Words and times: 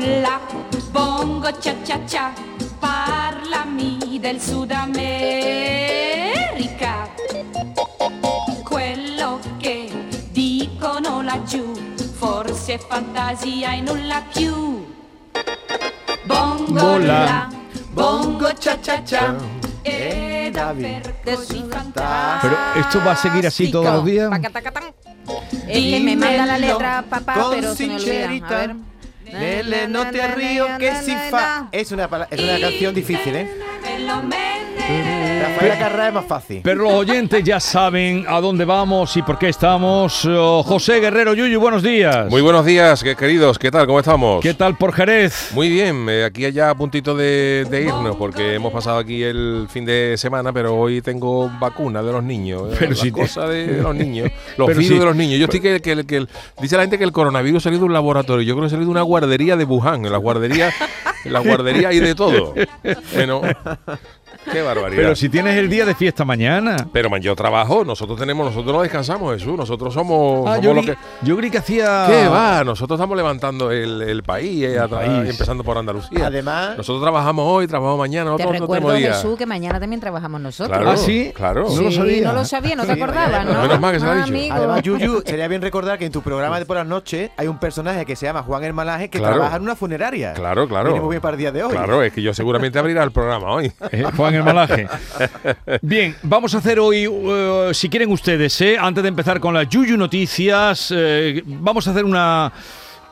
la, 0.00 0.40
bongo 0.90 1.50
cha 1.58 1.74
cha 1.82 1.98
cha, 2.06 2.32
parlami 2.78 4.18
del 4.18 4.40
Sud 4.40 4.70
America. 4.70 5.08
Quello 8.64 9.38
che 9.58 9.90
dicono 10.30 11.22
laggiù, 11.22 11.72
forse 12.16 12.74
è 12.74 12.78
fantasia 12.78 13.72
e 13.72 13.80
nulla 13.80 14.22
più. 14.32 14.86
Bongo 16.24 16.96
la, 16.98 17.48
bongo 17.92 18.52
cha 18.54 18.80
cha 18.80 19.02
cha, 19.02 19.34
fantasia. 21.72 22.38
Pero 22.40 22.56
esto 22.76 22.98
va 23.04 23.12
a 23.12 23.16
seguir 23.16 23.46
así 23.46 23.70
todos 23.70 23.92
los 23.92 24.04
días. 24.04 24.30
Es 25.68 25.78
que 25.78 26.00
me 26.00 26.16
manda 26.16 26.46
la 26.46 26.58
letra 26.58 27.04
papá, 27.08 27.50
pero 27.50 27.74
se 27.74 27.86
me 27.86 27.94
olvida. 27.96 28.24
A 28.24 28.28
sincerita. 28.28 28.48
ver. 28.48 28.89
Nele, 29.32 29.88
no 29.88 30.10
te 30.10 30.26
río 30.28 30.66
que 30.78 30.94
si 30.96 31.14
fa. 31.30 31.68
Es 31.72 31.92
una, 31.92 32.08
es 32.30 32.40
una 32.40 32.60
canción 32.60 32.94
difícil, 32.94 33.36
¿eh? 33.36 33.48
Rafael 34.78 35.78
Carrá 35.78 36.08
es 36.08 36.14
más 36.14 36.24
fácil. 36.26 36.60
Pero 36.62 36.84
los 36.84 36.92
oyentes 36.92 37.42
ya 37.44 37.60
saben 37.60 38.24
a 38.28 38.40
dónde 38.40 38.64
vamos 38.64 39.16
y 39.16 39.22
por 39.22 39.38
qué 39.38 39.48
estamos. 39.48 40.24
Oh, 40.26 40.62
José 40.62 41.00
Guerrero 41.00 41.34
Yuyu, 41.34 41.58
buenos 41.60 41.82
días. 41.82 42.28
Muy 42.30 42.40
buenos 42.40 42.64
días, 42.64 43.02
que- 43.02 43.16
queridos. 43.16 43.58
¿Qué 43.58 43.70
tal? 43.70 43.86
¿Cómo 43.86 43.98
estamos? 43.98 44.40
¿Qué 44.42 44.54
tal 44.54 44.76
por 44.76 44.92
Jerez? 44.92 45.50
Muy 45.54 45.68
bien, 45.68 46.06
eh, 46.08 46.24
aquí 46.24 46.50
ya 46.52 46.70
a 46.70 46.74
puntito 46.74 47.14
de, 47.14 47.66
de 47.70 47.82
irnos, 47.82 48.16
porque 48.16 48.54
hemos 48.54 48.72
pasado 48.72 48.98
aquí 48.98 49.22
el 49.22 49.66
fin 49.70 49.84
de 49.84 50.14
semana, 50.16 50.52
pero 50.52 50.74
hoy 50.76 51.00
tengo 51.02 51.50
vacuna 51.60 52.02
de 52.02 52.12
los 52.12 52.22
niños. 52.22 52.72
eh, 52.72 52.76
Pero 52.78 52.94
si 52.94 53.10
te- 53.12 53.20
cosas 53.20 53.48
de, 53.50 53.78
los 53.82 53.94
niños, 53.94 54.30
los 54.56 54.66
Pero 54.66 54.78
virus 54.78 54.94
si- 54.94 54.98
de 54.98 55.04
los 55.04 55.16
niños. 55.16 55.38
Yo 55.38 55.44
estoy 55.44 55.60
que, 55.60 55.80
que, 55.80 56.04
que 56.06 56.26
dice 56.60 56.76
la 56.76 56.82
gente 56.82 56.98
que 56.98 57.04
el 57.04 57.12
coronavirus 57.12 57.62
ha 57.62 57.64
salido 57.64 57.80
de 57.80 57.86
un 57.86 57.92
laboratorio. 57.92 58.42
Yo 58.44 58.54
creo 58.54 58.62
que 58.62 58.66
ha 58.66 58.70
salido 58.70 58.86
de 58.86 58.92
una 58.92 59.02
guardería 59.02 59.56
de 59.56 59.64
Wuhan. 59.64 60.04
En 60.04 60.12
la 60.12 60.18
guardería, 60.18 60.72
en 61.24 61.32
la 61.32 61.40
guardería 61.40 61.88
hay 61.88 62.00
de 62.00 62.14
todo. 62.14 62.54
Bueno, 63.14 63.42
qué 64.50 64.62
barbaridad. 64.62 65.02
Pero 65.02 65.16
si 65.16 65.28
tienes 65.28 65.56
el 65.56 65.68
día 65.68 65.84
de 65.84 65.94
fiesta 65.94 66.24
mañana. 66.24 66.76
Pero, 66.92 67.10
man, 67.10 67.20
yo 67.20 67.34
trabajo, 67.36 67.84
nosotros 67.84 68.18
tenemos, 68.18 68.46
nosotros 68.46 68.74
no 68.74 68.82
descansamos, 68.82 69.34
Jesús. 69.34 69.56
Nosotros 69.56 69.92
somos, 69.94 70.40
Ah, 70.48 70.56
somos 70.56 70.60
yo, 70.64 70.74
lo 70.74 70.82
creí, 70.82 70.94
que. 70.96 71.26
yo 71.26 71.36
creí 71.36 71.50
que 71.50 71.58
hacía. 71.58 72.06
¿Qué 72.08 72.28
va? 72.28 72.62
Nosotros 72.64 72.98
estamos 72.98 73.16
levantando 73.16 73.70
el, 73.70 74.02
el 74.02 74.22
país, 74.22 74.64
eh, 74.64 74.80
país. 74.88 75.30
empezando 75.30 75.64
por 75.64 75.76
Andalucía. 75.78 76.26
Además- 76.26 76.76
nosotros 76.76 77.02
trabajamos 77.02 77.44
hoy, 77.48 77.66
trabajamos 77.66 77.98
mañana, 77.98 78.24
Te 78.36 78.42
nosotros 78.44 78.52
no 78.54 78.60
recuerdo, 78.66 78.86
tenemos 78.88 78.98
día. 78.98 79.14
Jesús, 79.14 79.38
que 79.38 79.46
mañana 79.46 79.80
también 79.80 80.00
trabajamos 80.00 80.40
nosotros. 80.40 80.76
Claro, 80.78 80.90
¿Ah, 80.92 80.96
sí? 80.96 81.32
claro. 81.34 81.62
No 81.68 81.82
lo 81.82 81.90
Sí, 81.90 81.96
sabía. 81.96 82.26
No 82.26 82.32
lo 82.32 82.44
sabía, 82.44 82.76
no 82.76 82.84
te 82.84 82.92
acordabas, 82.92 83.44
¿no? 83.46 83.62
Menos 83.62 83.80
mal 83.80 83.92
que 83.92 84.00
se 84.00 84.04
lo 84.06 84.10
ha 84.10 84.14
Ah, 84.14 84.16
dicho. 84.18 84.28
amigo. 84.28 84.54
Además, 84.54 84.82
Yuyu, 84.82 85.22
sería 85.24 85.48
bien 85.48 85.62
recordar 85.62 85.98
que 85.98 86.06
en 86.06 86.12
tu 86.12 86.22
programa 86.22 86.58
de 86.58 86.66
por 86.66 86.76
las 86.76 86.86
noches 86.86 87.30
hay 87.36 87.46
un 87.48 87.58
personaje 87.58 88.04
que 88.06 88.16
se 88.16 88.26
llama 88.26 88.42
Juan 88.42 88.64
el 88.64 88.72
Malaje 88.72 89.08
que 89.10 89.18
Claro. 89.18 89.34
trabaja 89.36 89.56
en 89.56 89.62
una 89.62 89.76
funeraria. 89.76 90.32
Claro, 90.34 90.66
claro. 90.68 90.86
Viene 90.88 91.00
muy 91.00 91.10
bien 91.10 91.20
para 91.22 91.34
el 91.34 91.38
día 91.38 91.52
de 91.52 91.62
hoy. 91.62 91.70
Claro, 91.72 92.02
es 92.02 92.12
que 92.12 92.22
yo 92.22 92.32
seguramente 92.34 92.78
abrirá 92.78 93.02
el 93.02 93.12
programa 93.12 93.50
hoy. 93.52 93.72
Juan 94.30 94.34
el 94.34 94.42
Malaje. 94.44 94.88
Bien, 95.82 96.14
vamos 96.22 96.54
a 96.54 96.58
hacer 96.58 96.78
hoy, 96.78 97.08
eh, 97.10 97.70
si 97.72 97.88
quieren 97.88 98.10
ustedes, 98.10 98.60
eh, 98.60 98.76
antes 98.78 99.02
de 99.02 99.08
empezar 99.08 99.40
con 99.40 99.54
las 99.54 99.68
Yuyu 99.68 99.96
Noticias, 99.96 100.92
eh, 100.94 101.42
vamos 101.44 101.86
a 101.88 101.90
hacer 101.90 102.04
una 102.04 102.52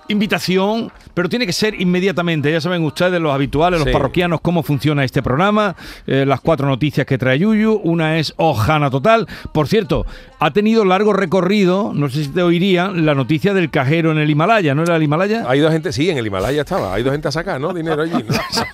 invitación, 0.09 0.91
pero 1.19 1.29
tiene 1.29 1.47
que 1.47 1.53
ser 1.53 1.75
inmediatamente. 1.81 2.53
Ya 2.53 2.61
saben 2.61 2.85
ustedes, 2.85 3.21
los 3.21 3.33
habituales, 3.35 3.81
los 3.81 3.89
Sí. 3.89 3.93
parroquianos, 3.93 4.41
cómo 4.41 4.63
funciona 4.63 5.03
este 5.03 5.21
programa, 5.21 5.75
eh, 6.07 6.25
las 6.25 6.41
cuatro 6.41 6.69
noticias 6.69 7.05
que 7.09 7.19
trae 7.19 7.41
Yuyu. 7.41 7.81
Una 7.83 8.21
es 8.21 8.35
Ojana 8.37 8.89
Total. 8.89 9.27
Por 9.53 9.67
cierto, 9.67 10.07
ha 10.39 10.53
tenido 10.53 10.85
largo 10.85 11.13
recorrido, 11.13 11.91
no 11.93 12.09
sé 12.09 12.23
si 12.23 12.29
te 12.31 12.41
oirían, 12.41 13.05
la 13.05 13.17
noticia 13.17 13.53
del 13.53 13.69
cajero 13.69 14.13
en 14.13 14.19
el 14.19 14.31
Himalaya, 14.31 14.77
¿no 14.77 14.85
era 14.85 14.95
el 14.95 15.03
Himalaya? 15.03 15.45
Ha 15.49 15.57
ido 15.57 15.69
gente, 15.73 15.93
sí, 15.93 16.09
en 16.09 16.19
el 16.19 16.27
Himalaya 16.29 16.61
estaba, 16.61 16.95
ha 16.95 17.01
ido 17.01 17.11
gente 17.11 17.27
a 17.27 17.33
sacar, 17.33 17.61
¿no? 17.61 17.75
Dinero 17.75 18.01
allí. 18.03 18.13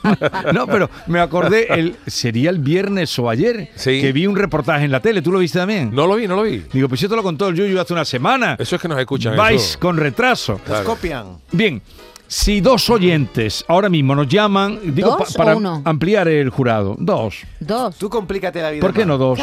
¿no? 0.02 0.52
No, 0.52 0.66
pero 0.66 0.90
me 1.06 1.20
acordé, 1.20 1.66
el, 1.70 1.96
sería 2.06 2.50
el 2.50 2.58
viernes 2.58 3.18
o 3.18 3.30
ayer, 3.30 3.70
Sí. 3.74 4.02
que 4.02 4.12
vi 4.12 4.26
un 4.26 4.36
reportaje 4.36 4.84
en 4.84 4.90
la 4.90 5.00
tele. 5.00 5.22
¿Tú 5.22 5.32
lo 5.32 5.38
viste 5.38 5.58
también? 5.58 5.94
No 5.94 6.06
lo 6.06 6.16
vi, 6.16 6.28
no 6.28 6.36
lo 6.36 6.42
vi. 6.42 6.62
Digo, 6.74 6.88
pues 6.90 7.00
yo 7.00 7.08
te 7.08 7.16
lo 7.16 7.22
contó 7.22 7.48
el 7.48 7.56
Yuyu 7.56 7.80
hace 7.80 7.94
una 7.94 8.04
semana. 8.04 8.56
Eso 8.58 8.76
es 8.76 8.82
que 8.82 8.88
nos 8.88 8.98
escuchan. 8.98 9.34
Vais 9.34 9.62
eso. 9.62 9.78
con 9.80 9.96
retraso. 9.96 10.52
Nos 10.52 10.62
Claro. 10.62 10.84
copian. 10.84 11.24
Bien, 11.52 11.80
si 12.36 12.60
dos 12.60 12.90
oyentes 12.90 13.64
ahora 13.68 13.88
mismo 13.88 14.12
nos 14.16 14.26
llaman, 14.26 14.80
digo, 14.92 15.10
¿Dos 15.10 15.32
pa- 15.32 15.38
para 15.38 15.54
o 15.54 15.58
uno? 15.58 15.82
ampliar 15.84 16.26
el 16.26 16.50
jurado, 16.50 16.96
dos. 16.98 17.36
Dos. 17.60 17.94
Tú 17.96 18.10
complícate 18.10 18.60
la 18.60 18.70
vida. 18.72 18.80
¿Por 18.80 18.92
qué 18.92 19.00
más. 19.00 19.06
no 19.06 19.18
dos? 19.18 19.38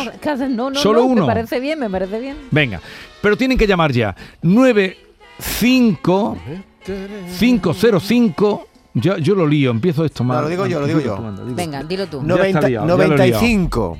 No, 0.49 0.69
no, 0.71 0.75
Solo 0.77 0.99
no, 0.99 1.05
uno. 1.05 1.21
Me 1.25 1.33
parece 1.33 1.61
bien, 1.61 1.79
me 1.79 1.89
parece 1.89 2.19
bien. 2.19 2.35
Venga, 2.51 2.81
pero 3.21 3.37
tienen 3.37 3.57
que 3.57 3.65
llamar 3.65 3.93
ya. 3.93 4.13
95 4.41 6.37
505 7.39 8.67
yo, 8.95 9.17
yo 9.19 9.35
lo 9.35 9.47
lío, 9.47 9.71
empiezo 9.71 10.03
esto 10.03 10.25
mal. 10.25 10.35
No, 10.37 10.41
lo 10.43 10.49
digo 10.49 10.65
yo, 10.67 10.81
lo 10.81 10.87
digo 10.87 10.99
yo. 10.99 11.15
tú, 11.15 11.25
anda, 11.25 11.43
dilo 11.43 11.55
Venga, 11.55 11.83
dilo 11.83 12.07
tú. 12.07 12.21
No. 12.21 12.35
Ya 12.35 12.43
está 12.47 12.59
90 12.61 12.67
liado, 12.67 12.87
ya 12.87 12.95
lo 12.95 13.03
he 13.03 13.07
liado. 13.07 13.41
95 13.41 13.97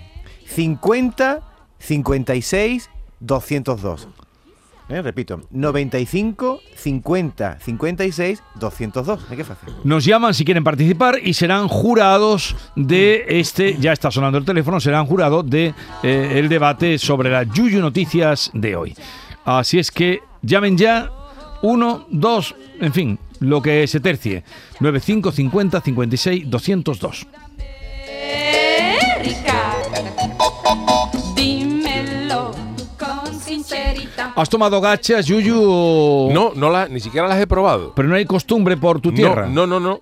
50 0.47 1.41
56 1.79 2.89
202. 3.21 4.07
Eh, 4.91 5.01
repito, 5.01 5.39
95 5.51 6.59
50 6.75 7.59
56 7.61 8.43
202. 8.59 9.19
¿Eh, 9.31 9.37
qué 9.37 9.43
fácil? 9.45 9.69
Nos 9.85 10.03
llaman 10.03 10.33
si 10.33 10.43
quieren 10.43 10.65
participar 10.65 11.17
y 11.23 11.33
serán 11.33 11.69
jurados 11.69 12.57
de 12.75 13.23
este, 13.29 13.77
ya 13.79 13.93
está 13.93 14.11
sonando 14.11 14.37
el 14.37 14.43
teléfono, 14.43 14.81
serán 14.81 15.05
jurados 15.05 15.49
de 15.49 15.73
eh, 16.03 16.33
el 16.35 16.49
debate 16.49 16.97
sobre 16.97 17.29
las 17.29 17.47
Yuyu 17.53 17.79
Noticias 17.79 18.51
de 18.53 18.75
hoy. 18.75 18.93
Así 19.45 19.79
es 19.79 19.91
que 19.91 20.19
llamen 20.41 20.77
ya, 20.77 21.09
uno, 21.61 22.05
dos, 22.09 22.53
en 22.81 22.91
fin, 22.91 23.17
lo 23.39 23.61
que 23.61 23.87
se 23.87 24.01
tercie. 24.01 24.43
95 24.81 25.31
50 25.31 25.79
56 25.79 26.49
202. 26.49 27.27
¿Has 34.35 34.49
tomado 34.49 34.79
gachas, 34.81 35.25
Yuyu? 35.25 36.29
No, 36.33 36.51
no 36.55 36.69
la, 36.69 36.87
ni 36.87 36.99
siquiera 36.99 37.27
las 37.27 37.39
he 37.39 37.47
probado. 37.47 37.93
Pero 37.95 38.07
no 38.07 38.15
hay 38.15 38.25
costumbre 38.25 38.77
por 38.77 38.99
tu 39.01 39.11
tierra. 39.11 39.47
No, 39.47 39.65
no, 39.67 39.79
no. 39.79 39.91
no. 39.91 40.01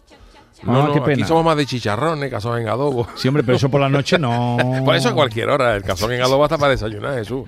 No, 0.62 0.82
Ah, 0.82 0.86
no, 0.88 0.92
qué 0.94 1.00
aquí 1.00 1.06
pena. 1.16 1.26
somos 1.26 1.46
más 1.46 1.56
de 1.56 1.66
chicharrones, 1.66 2.30
cazón 2.30 2.60
en 2.62 2.68
adobo. 2.68 3.08
Sí, 3.16 3.30
hombre, 3.30 3.44
pero 3.44 3.56
eso 3.56 3.70
por 3.70 3.80
la 3.80 3.88
noche 3.88 4.20
no. 4.20 4.58
Por 4.84 4.94
eso 4.94 5.08
a 5.08 5.14
cualquier 5.14 5.48
hora, 5.50 5.74
el 5.78 5.84
cazón 5.84 6.12
en 6.12 6.22
adobo 6.22 6.44
hasta 6.44 6.58
para 6.58 6.72
desayunar, 6.72 7.16
Jesús. 7.16 7.48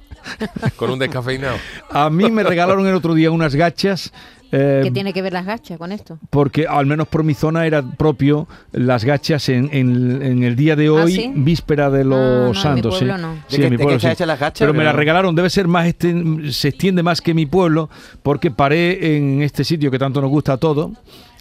Con 0.77 0.91
un 0.91 0.97
descafeinado. 0.99 1.57
A 1.89 2.09
mí 2.09 2.31
me 2.31 2.41
regalaron 2.43 2.87
el 2.87 2.95
otro 2.95 3.13
día 3.13 3.29
unas 3.29 3.53
gachas. 3.53 4.13
Eh, 4.51 4.81
¿Qué 4.83 4.91
tiene 4.91 5.13
que 5.13 5.21
ver 5.21 5.33
las 5.33 5.45
gachas 5.45 5.77
con 5.77 5.91
esto? 5.91 6.17
porque 6.29 6.67
al 6.67 6.85
menos 6.85 7.07
por 7.07 7.23
mi 7.23 7.33
zona 7.33 7.65
era 7.65 7.81
propio 7.81 8.47
las 8.71 9.05
gachas 9.05 9.47
en, 9.49 9.69
en- 9.71 10.21
en 10.21 10.43
el 10.43 10.55
día 10.55 10.75
de 10.75 10.87
¿Ah, 10.87 10.91
hoy, 10.93 11.11
sí? 11.13 11.31
víspera 11.35 11.89
de 11.89 12.03
los 12.03 12.17
Ah, 12.19 12.23
no, 12.23 12.45
en 12.45 12.51
mi 12.51 12.55
santos. 12.57 12.97
pueblo 12.99 13.15
sí. 13.15 13.21
no. 13.21 13.35
Sí, 13.47 13.57
¿De 13.57 13.63
en 13.63 13.69
qué- 13.71 13.77
mi 13.77 13.83
pueblo 13.83 13.99
sí. 13.99 14.07
las 14.25 14.39
gachas? 14.39 14.59
Pero 14.59 14.73
me 14.73 14.79
Que 14.79 14.85
la 14.85 14.91
no- 14.93 14.97
regalaron, 14.97 15.35
debe 15.35 15.49
ser 15.49 15.67
más, 15.67 15.87
este, 15.87 16.13
se 16.51 16.69
extiende 16.69 17.03
más 17.03 17.21
que 17.21 17.33
mi 17.33 17.45
pueblo, 17.45 17.89
porque 18.23 18.51
paré 18.51 19.15
en 19.17 19.41
este 19.41 19.63
sitio 19.63 19.89
que 19.91 19.99
tanto 19.99 20.21
nos 20.21 20.29
gusta 20.29 20.53
a 20.53 20.57
todos, 20.57 20.91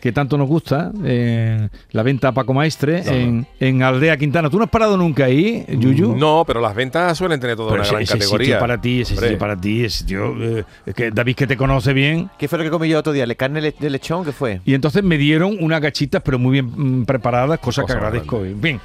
que 0.01 0.13
tanto 0.13 0.39
nos 0.39 0.49
gusta, 0.49 0.93
eh, 1.05 1.69
la 1.91 2.03
venta 2.03 2.33
Paco 2.33 2.55
Maestre, 2.55 3.03
en, 3.05 3.47
en 3.61 3.83
Aldea 3.83 4.17
Quintana. 4.17 4.49
¿Tú 4.49 4.57
no 4.57 4.65
has 4.65 4.71
parado 4.71 4.97
nunca 4.97 5.27
ahí, 5.27 5.67
Yuyu? 5.69 6.17
No, 6.17 6.43
pero 6.47 6.59
las 6.63 6.75
ventas 6.75 7.19
suelen 7.19 7.39
tener 7.39 7.55
toda 7.55 7.69
Pero 7.73 7.83
una 7.83 7.83
ese, 7.83 7.93
gran 7.93 8.03
ese 8.05 8.13
categoría. 8.15 8.47
sitio 8.47 8.59
para 8.61 8.81
ti, 8.81 9.01
ese 9.03 9.13
Hombre, 9.13 9.27
sitio 9.29 9.39
para 9.39 9.61
ti, 9.61 9.85
ese 9.85 9.99
sitio, 9.99 10.43
eh, 10.43 10.65
es 10.87 10.95
que 10.95 11.11
David 11.11 11.35
que 11.37 11.47
te 11.47 11.57
conoce 11.59 11.93
bien. 11.93 12.31
¿Qué 12.39 12.49
fue 12.49 12.57
lo 12.59 12.65
que 12.65 12.71
comí 12.71 12.89
yo 12.89 13.00
otro 13.01 13.13
día? 13.13 13.27
¿Le 13.27 13.37
carne 13.37 13.61
le- 13.61 13.75
de 13.79 13.91
lechón? 13.91 14.25
¿Qué 14.25 14.33
fue? 14.33 14.61
Y 14.65 14.75
entonces 14.75 15.03
me 15.03 15.19
dieron 15.19 15.57
unas 15.61 15.81
gachitas, 15.81 16.23
pero 16.23 16.39
muy 16.39 16.53
bien 16.53 17.01
mm, 17.01 17.05
preparadas, 17.05 17.59
cosa 17.59 17.83
que 17.83 17.87
Cosa 17.89 17.99
agradezco. 17.99 18.39
hoy. 18.39 18.55
Bien. 18.55 18.81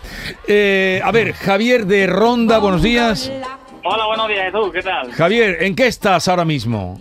Eh, 0.48 1.00
a 1.04 1.12
ver, 1.12 1.34
Javier 1.34 1.86
de 1.86 2.08
Ronda, 2.08 2.58
buenos 2.60 2.82
días. 2.82 3.32
Hola, 3.84 4.08
buenos 4.08 4.28
días, 4.28 4.46
Jesús, 4.52 4.72
¿qué 4.74 4.82
tal? 4.82 5.12
Javier, 5.12 5.58
¿en 5.62 5.76
qué 5.76 5.86
estás 5.88 6.28
ahora 6.28 6.44
mismo? 6.44 7.00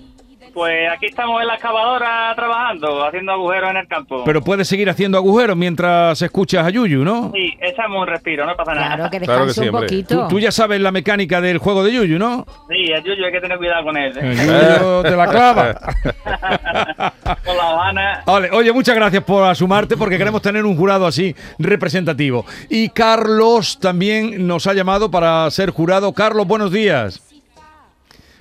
Pues 0.55 0.89
aquí 0.89 1.07
estamos 1.07 1.41
en 1.41 1.49
la 1.49 1.55
excavadora 1.55 2.33
trabajando, 2.37 3.05
haciendo 3.05 3.33
agujeros 3.33 3.71
en 3.73 3.77
el 3.79 3.89
campo. 3.89 4.23
Pero 4.25 4.41
puedes 4.41 4.69
seguir 4.69 4.89
haciendo 4.89 5.19
agujeros 5.19 5.57
mientras 5.57 6.23
escuchas 6.23 6.65
a 6.65 6.71
Yuyu, 6.71 7.05
¿no? 7.05 7.33
Sí, 7.35 7.53
echamos 7.61 8.01
un 8.03 8.07
respiro, 8.07 8.47
no 8.47 8.55
pasa 8.55 8.73
nada. 8.73 8.95
Claro, 8.95 9.11
que 9.11 9.19
Claro 9.21 9.41
que 9.41 9.47
descanse 9.47 9.55
sí, 9.55 9.69
un 9.69 9.75
hombre. 9.75 9.89
poquito. 9.89 10.23
Tú, 10.23 10.29
tú 10.29 10.39
ya 10.39 10.53
sabes 10.53 10.81
la 10.81 10.93
mecánica 10.93 11.41
del 11.41 11.59
juego 11.59 11.83
de 11.83 11.93
Yuyu, 11.93 12.21
¿no? 12.21 12.47
Sí, 12.69 12.93
el 12.93 13.03
Yuyu 13.03 13.25
hay 13.25 13.33
que 13.33 13.41
tener 13.41 13.59
cuidado 13.59 13.83
con 13.83 13.97
él. 13.97 14.13
¿eh? 14.17 14.37
Yuyu 14.37 15.03
te 15.03 15.17
la 15.17 15.27
clava. 15.27 15.75
con 17.45 17.57
la 17.57 17.71
Habana. 17.71 18.23
Vale, 18.25 18.51
oye, 18.53 18.73
muchas 18.73 18.95
gracias 18.95 19.25
por 19.25 19.43
asumarte 19.43 19.97
porque 19.97 20.17
queremos 20.19 20.41
tener 20.41 20.65
un 20.65 20.77
jurado 20.77 21.05
así 21.07 21.35
representativo. 21.59 22.47
Y 22.71 22.91
Carlos 22.91 23.81
también 23.81 24.47
nos 24.47 24.69
ha 24.69 24.73
llamado 24.73 25.11
para 25.11 25.51
ser 25.51 25.71
jurado. 25.71 26.13
Carlos, 26.13 26.47
buenos 26.47 26.71
días. 26.71 27.21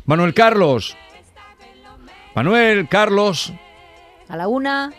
Manuel 0.06 0.36
Carlos. 0.36 0.96
Manuel, 2.36 2.88
Carlos. 2.88 3.54
A 4.28 4.38
la 4.38 4.48
una. 4.48 4.92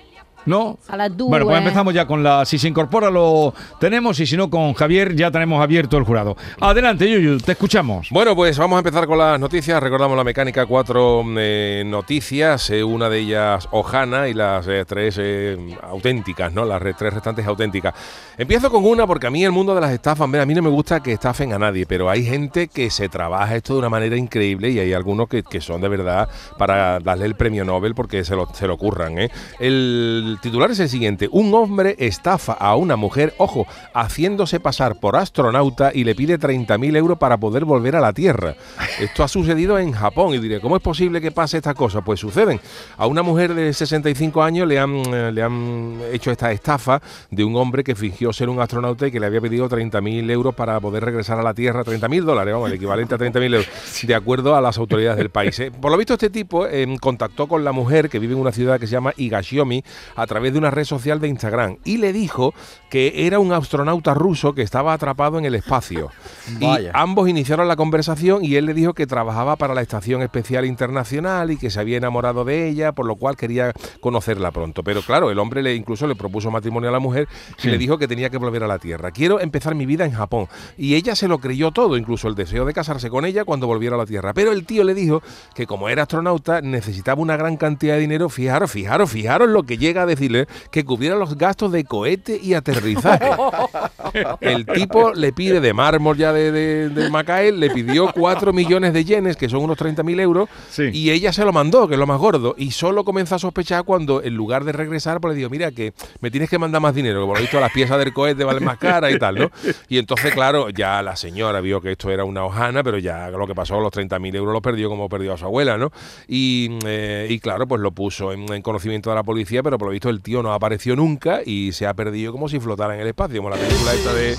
¿No? 0.47 0.79
A 0.89 0.97
las 0.97 1.17
dos, 1.17 1.29
Bueno, 1.29 1.47
pues 1.47 1.57
eh. 1.57 1.59
empezamos 1.61 1.95
ya 1.95 2.07
con 2.07 2.23
la. 2.23 2.45
Si 2.45 2.59
se 2.59 2.69
incorpora, 2.69 3.11
lo 3.11 3.55
tenemos. 3.81 4.21
Y 4.21 4.27
si 4.27 4.37
no, 4.37 4.51
con 4.51 4.75
Javier 4.75 5.15
ya 5.17 5.31
tenemos 5.31 5.63
abierto 5.63 5.97
el 5.97 6.05
jurado. 6.05 6.37
Adelante, 6.61 7.11
Yuyu, 7.11 7.39
te 7.39 7.53
escuchamos. 7.53 8.09
Bueno, 8.11 8.37
pues 8.37 8.59
vamos 8.59 8.77
a 8.77 8.81
empezar 8.81 9.07
con 9.07 9.17
las 9.19 9.41
noticias. 9.41 9.83
Recordamos 9.83 10.17
la 10.17 10.25
mecánica, 10.25 10.67
cuatro 10.67 11.25
eh, 11.39 11.83
noticias, 11.87 12.69
eh, 12.71 12.85
una 12.85 13.09
de 13.09 13.21
ellas 13.21 13.69
Ojana 13.71 14.29
y 14.29 14.35
las 14.35 14.67
eh, 14.69 14.85
tres 14.87 15.17
eh, 15.19 15.57
auténticas, 15.83 16.53
¿no? 16.53 16.65
Las 16.65 16.83
re- 16.83 16.95
tres 16.95 17.15
restantes 17.15 17.47
auténticas. 17.47 17.95
Empiezo 18.37 18.71
con 18.71 18.85
una 18.85 19.07
porque 19.07 19.27
a 19.27 19.31
mí 19.31 19.45
el 19.45 19.53
mundo 19.53 19.75
de 19.75 19.81
las 19.81 19.93
estafas, 19.93 20.21
hombre, 20.23 20.41
a 20.41 20.47
mí 20.47 20.55
no 20.55 20.63
me 20.63 20.69
gusta 20.71 21.03
que 21.03 21.13
estafen 21.13 21.53
a 21.53 21.59
nadie, 21.59 21.87
pero 21.87 22.11
hay 22.11 22.25
gente 22.25 22.69
que 22.69 22.91
se 22.91 23.09
trabaja 23.09 23.57
esto 23.57 23.73
de 23.75 23.79
una 23.79 23.89
manera 23.89 24.17
increíble 24.17 24.71
y 24.71 24.79
hay 24.79 24.93
algunos 24.93 25.29
que, 25.29 25.43
que 25.43 25.61
son 25.61 25.81
de 25.81 25.89
verdad 25.89 26.29
para 26.59 27.01
darle 27.01 27.25
el 27.27 27.35
premio 27.35 27.65
Nobel 27.65 27.95
porque 27.95 28.25
se 28.25 28.37
lo, 28.37 28.47
se 28.53 28.67
lo 28.67 28.77
curran, 28.77 29.19
¿eh? 29.19 29.31
El 29.59 30.34
titular 30.41 30.71
es 30.71 30.81
el 30.81 30.89
siguiente. 30.89 31.29
Un 31.31 31.53
hombre 31.55 31.97
estafa 31.99 32.53
a 32.53 32.77
una 32.77 32.97
mujer, 32.97 33.35
ojo, 33.39 33.67
haciéndose 33.93 34.61
pasar 34.61 34.97
por 35.01 35.17
astronauta 35.17 35.91
y 35.95 36.05
le 36.05 36.15
pide 36.15 36.39
30.000 36.39 36.97
euros 36.97 37.19
para 37.19 37.37
poder 37.39 37.65
volver 37.65 37.97
a 37.97 38.01
la 38.01 38.13
Tierra. 38.13 38.55
Esto 39.01 39.23
ha 39.23 39.29
sucedido 39.29 39.79
en 39.79 39.93
Japón 39.93 40.35
y 40.35 40.39
diré, 40.39 40.61
¿cómo 40.61 40.77
es 40.77 40.83
posible 40.83 41.21
que 41.21 41.31
pase 41.31 41.59
esta 41.59 41.75
cosa? 41.75 42.03
Pues 42.03 42.21
suceden. 42.21 42.61
A 42.97 43.07
una 43.07 43.23
mujer 43.23 43.55
de 43.55 43.73
65 43.73 44.43
años 44.43 44.69
le 44.69 44.79
han, 44.79 44.95
eh, 44.95 45.33
le 45.33 45.43
han 45.43 46.01
hecho 46.13 46.31
esta 46.31 46.53
estafa 46.53 47.01
de 47.31 47.45
un 47.45 47.57
hombre 47.57 47.85
que 47.85 47.95
fingió 47.95 48.33
ser 48.33 48.49
un 48.49 48.61
astronauta 48.61 49.07
y 49.07 49.11
que 49.11 49.21
le 49.21 49.27
había 49.27 49.41
pedido 49.41 49.69
30.000 49.69 50.31
euros 50.31 50.55
para 50.55 50.81
poder 50.81 51.05
regresar 51.05 51.39
a 51.39 51.43
la 51.43 51.55
Tierra, 51.55 51.85
30.000 51.85 52.25
dólares, 52.25 52.55
vamos, 52.55 52.69
el 52.69 52.77
equivalente 52.77 53.15
a 53.15 53.19
30.000 53.19 53.55
euros, 53.55 53.69
de 54.07 54.15
acuerdo 54.15 54.55
a 54.57 54.61
las 54.61 54.79
autoridades 54.79 55.19
del 55.19 55.31
país. 55.31 55.59
¿eh? 55.61 55.71
Por 55.71 55.91
lo 55.91 55.97
visto, 55.97 56.15
este 56.15 56.31
tipo 56.31 56.67
eh, 56.67 56.87
contactó 57.01 57.47
con 57.47 57.65
la 57.65 57.73
mujer 57.73 58.09
que 58.09 58.19
vive 58.19 58.35
en 58.35 58.41
una 58.41 58.53
ciudad 58.53 58.79
que 58.79 58.87
se 58.87 58.93
llama 58.93 59.13
Higashiomi 59.17 59.83
a 60.17 60.24
través 60.27 60.53
de 60.53 60.59
una 60.59 60.71
red 60.71 60.85
social 60.85 61.21
de 61.21 61.29
Instagram 61.29 61.79
y 61.85 61.99
le 61.99 62.13
dijo 62.13 62.55
que 62.91 63.27
era 63.27 63.39
un 63.39 63.53
astronauta 63.53 64.15
ruso 64.15 64.55
que 64.55 64.63
estaba 64.63 64.93
atrapado 64.93 65.39
en 65.39 65.45
el 65.45 65.55
espacio. 65.55 66.11
Y 66.61 66.67
Vaya. 66.67 66.91
ambos 66.95 67.29
iniciaron 67.29 67.67
la 67.69 67.75
conversación 67.77 68.45
y 68.45 68.57
él 68.57 68.67
le 68.67 68.75
dijo 68.75 68.93
que 68.93 69.07
trabajaba 69.07 69.57
para 69.57 69.75
la 69.75 69.81
Estación 69.81 70.21
Espacial 70.23 70.67
Internacional 70.67 71.51
y 71.51 71.57
que 71.57 71.71
se 71.71 71.81
había 71.81 71.97
enamorado 71.97 72.45
de 72.45 72.69
ella, 72.69 72.93
por 72.93 73.07
lo 73.07 73.17
cual 73.17 73.35
quería 73.37 73.73
conocerla 74.01 74.51
pronto. 74.51 74.83
Pero 74.85 75.01
claro, 75.03 75.31
el 75.31 75.39
hombre 75.39 75.63
le 75.63 75.75
incluso 75.75 76.07
le 76.07 76.15
propuso 76.15 76.51
matrimonio 76.51 76.91
a 76.91 76.93
la 76.93 76.99
mujer 76.99 77.29
y 77.63 77.69
le 77.69 77.79
dijo 77.79 77.99
que 77.99 78.07
tenía 78.07 78.31
que 78.31 78.37
volver 78.37 78.63
a 78.63 78.67
la 78.67 78.79
Tierra. 78.79 79.11
Quiero 79.11 79.41
empezar 79.41 79.75
mi 79.75 79.87
vida 79.87 80.05
en 80.05 80.13
Japón. 80.13 80.49
Y 80.77 80.95
ella 80.95 81.17
se 81.17 81.29
lo 81.29 81.39
creyó 81.39 81.71
todo, 81.71 81.97
incluso 81.97 82.29
el 82.29 82.35
deseo 82.35 82.65
de 82.65 82.75
casarse 82.75 83.09
con 83.11 83.25
ella 83.25 83.45
cuando 83.45 83.67
volviera 83.67 83.97
a 83.97 83.99
la 83.99 84.07
Tierra. 84.07 84.35
Pero 84.35 84.53
el 84.53 84.67
tío 84.67 84.85
le 84.85 84.95
dijo 84.95 85.23
que 85.55 85.67
como 85.67 85.89
era 85.89 86.03
astronauta 86.03 86.61
necesitaba 86.61 87.21
una 87.23 87.37
gran 87.37 87.57
cantidad 87.57 87.95
de 87.95 88.01
dinero. 88.01 88.29
Fijaros, 88.29 88.71
fijaros, 88.71 89.11
fijaros 89.11 89.49
lo 89.49 89.63
que 89.63 89.79
llega 89.79 90.03
a 90.03 90.07
decirle, 90.15 90.47
que 90.71 90.85
cubriera 90.85 91.17
los 91.17 91.37
gastos 91.37 91.73
de 91.73 91.85
cohete 91.85 92.39
y 92.43 92.55
aterrizaje. 92.55 93.31
El 94.41 94.67
tipo 94.67 95.13
le 95.13 95.33
pide 95.33 95.61
de 95.61 95.73
mármol 95.73 96.17
ya 96.17 96.33
de, 96.33 96.53
de, 96.53 96.89
de 96.89 97.11
Macael, 97.11 97.59
le 97.61 97.71
pidió 97.71 98.11
4 98.13 98.53
millones 98.53 98.93
de 98.93 99.05
yenes, 99.05 99.37
que 99.37 99.49
son 99.49 99.61
unos 99.63 99.79
30.000 99.79 100.21
euros, 100.21 100.49
Sí. 100.71 100.91
y 100.93 101.11
ella 101.11 101.33
se 101.33 101.45
lo 101.45 101.53
mandó, 101.53 101.89
que 101.89 101.95
es 101.95 102.01
lo 102.01 102.07
más 102.07 102.19
gordo. 102.19 102.55
Y 102.59 102.71
solo 102.71 103.05
comenzó 103.05 103.35
a 103.35 103.39
sospechar 103.39 103.85
cuando, 103.85 104.23
en 104.23 104.35
lugar 104.35 104.65
de 104.65 104.73
regresar, 104.73 105.21
pues 105.21 105.33
le 105.35 105.39
dijo, 105.39 105.51
mira, 105.51 105.71
que 105.73 105.93
me 106.21 106.31
tienes 106.31 106.49
que 106.51 106.59
mandar 106.59 106.81
más 106.81 106.95
dinero, 106.95 107.21
que 107.21 107.27
por 107.27 107.37
lo 107.37 107.41
visto 107.43 107.61
las 107.61 107.73
piezas 107.73 107.99
del 107.99 108.13
cohete 108.13 108.45
valen 108.45 108.65
más 108.65 108.79
caras 108.79 109.13
y 109.13 109.19
tal, 109.19 109.37
¿no? 109.37 109.51
Y 109.89 109.99
entonces, 109.99 110.33
claro, 110.33 110.71
ya 110.71 111.03
la 111.03 111.17
señora 111.17 111.61
vio 111.61 111.81
que 111.81 111.93
esto 111.93 112.11
era 112.11 112.25
una 112.25 112.45
hojana, 112.45 112.83
pero 112.83 112.99
ya 112.99 113.29
lo 113.31 113.47
que 113.47 113.55
pasó, 113.55 113.81
los 113.81 113.93
30.000 113.93 114.35
euros 114.37 114.53
los 114.53 114.63
perdió 114.63 114.89
como 114.89 115.09
perdió 115.09 115.35
a 115.35 115.37
su 115.39 115.45
abuela, 115.45 115.77
¿no? 115.79 115.91
Y, 116.29 116.79
eh, 116.87 117.27
y 117.31 117.39
claro, 117.41 117.67
pues 117.67 117.81
lo 117.81 117.93
puso 117.93 118.33
en, 118.33 118.53
en 118.53 118.63
conocimiento 118.63 119.11
de 119.11 119.17
la 119.17 119.23
policía, 119.23 119.63
pero 119.63 119.79
por 119.79 119.89
lo 119.89 119.94
visto 119.95 120.11
el 120.11 120.21
tío 120.21 120.43
no 120.43 120.53
apareció 120.53 120.95
nunca 120.97 121.41
y 121.45 121.73
se 121.73 121.87
ha 121.87 121.95
perdido 121.95 122.33
como 122.33 122.49
si 122.49 122.61
flotara 122.61 122.95
en 122.95 123.01
el 123.01 123.07
espacio, 123.09 123.39
como 123.39 123.51
la 123.51 123.57
película 123.57 123.93
esta 123.95 124.13
de... 124.13 124.37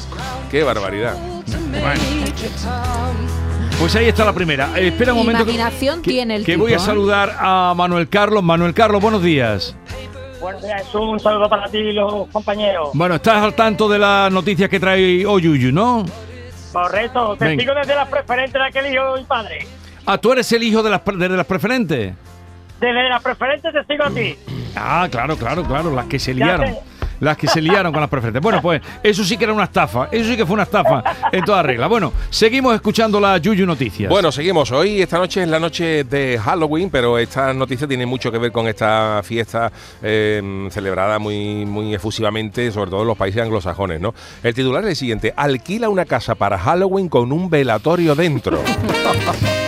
¡Qué 0.51 0.63
barbaridad! 0.63 1.15
Pues 3.79 3.95
ahí 3.95 4.05
está 4.07 4.23
la 4.25 4.33
primera. 4.33 4.69
Eh, 4.77 4.87
espera 4.87 5.13
un 5.13 5.19
momento. 5.19 5.45
que- 5.45 5.51
Imaginación 5.51 6.01
que, 6.01 6.11
tiene 6.11 6.35
el 6.37 6.45
Que 6.45 6.53
tipo, 6.53 6.63
voy 6.63 6.73
a 6.73 6.77
¿eh? 6.77 6.79
saludar 6.79 7.35
a 7.39 7.73
Manuel 7.75 8.07
Carlos. 8.07 8.41
Manuel 8.43 8.73
Carlos, 8.73 9.01
buenos 9.01 9.21
días. 9.21 9.75
Buenos 10.39 10.61
días, 10.61 10.83
Jesús. 10.85 11.01
Un 11.01 11.19
saludo 11.19 11.49
para 11.49 11.67
ti 11.69 11.77
y 11.79 11.93
los 11.93 12.27
compañeros. 12.29 12.89
Bueno, 12.93 13.15
estás 13.15 13.43
al 13.43 13.53
tanto 13.53 13.89
de 13.89 13.99
las 13.99 14.31
noticias 14.31 14.69
que 14.69 14.79
trae 14.79 15.25
hoy 15.25 15.41
Yuyu, 15.41 15.71
¿no? 15.71 16.05
Correcto. 16.71 17.35
Te 17.37 17.57
sigo 17.57 17.73
desde 17.73 17.95
las 17.95 18.07
preferentes 18.07 18.53
de 18.53 18.63
aquel 18.65 18.93
hijo 18.93 19.17
y 19.17 19.23
padre. 19.25 19.67
Ah, 20.05 20.17
tú 20.17 20.31
eres 20.31 20.51
el 20.51 20.63
hijo 20.63 20.83
de 20.83 20.89
las, 20.91 21.01
pre- 21.01 21.17
de 21.17 21.29
las 21.29 21.45
preferentes. 21.45 22.13
Desde 22.79 23.09
las 23.09 23.21
preferentes 23.23 23.73
te 23.73 23.83
sigo 23.85 24.03
a 24.05 24.09
ti. 24.11 24.37
Ah, 24.75 25.07
claro, 25.09 25.37
claro, 25.37 25.63
claro, 25.63 25.93
las 25.93 26.05
que 26.05 26.19
se 26.19 26.33
liaron. 26.33 26.67
sé. 26.67 26.79
Las 27.21 27.37
que 27.37 27.47
se 27.47 27.61
liaron 27.61 27.93
con 27.93 28.01
las 28.01 28.09
preferentes. 28.09 28.41
Bueno, 28.41 28.61
pues 28.61 28.81
eso 29.01 29.23
sí 29.23 29.37
que 29.37 29.45
era 29.45 29.53
una 29.53 29.63
estafa. 29.63 30.09
Eso 30.11 30.29
sí 30.29 30.35
que 30.35 30.45
fue 30.45 30.55
una 30.55 30.63
estafa 30.63 31.01
en 31.31 31.45
toda 31.45 31.63
regla. 31.63 31.87
Bueno, 31.87 32.11
seguimos 32.29 32.75
escuchando 32.75 33.21
la 33.21 33.37
Yuyu 33.37 33.65
Noticias. 33.65 34.09
Bueno, 34.09 34.33
seguimos. 34.33 34.69
Hoy, 34.73 35.01
esta 35.01 35.17
noche 35.17 35.43
es 35.43 35.47
la 35.47 35.57
noche 35.59 36.03
de 36.03 36.37
Halloween, 36.37 36.89
pero 36.89 37.17
esta 37.17 37.53
noticia 37.53 37.87
tiene 37.87 38.05
mucho 38.05 38.31
que 38.33 38.37
ver 38.37 38.51
con 38.51 38.67
esta 38.67 39.21
fiesta 39.23 39.71
eh, 40.03 40.67
celebrada 40.71 41.17
muy, 41.17 41.65
muy 41.65 41.95
efusivamente, 41.95 42.69
sobre 42.71 42.91
todo 42.91 43.03
en 43.03 43.07
los 43.07 43.17
países 43.17 43.41
anglosajones, 43.41 44.01
¿no? 44.01 44.13
El 44.43 44.53
titular 44.53 44.83
es 44.83 44.89
el 44.89 44.95
siguiente: 44.97 45.33
alquila 45.37 45.87
una 45.87 46.03
casa 46.03 46.35
para 46.35 46.57
Halloween 46.59 47.07
con 47.07 47.31
un 47.31 47.49
velatorio 47.49 48.13
dentro. 48.13 48.59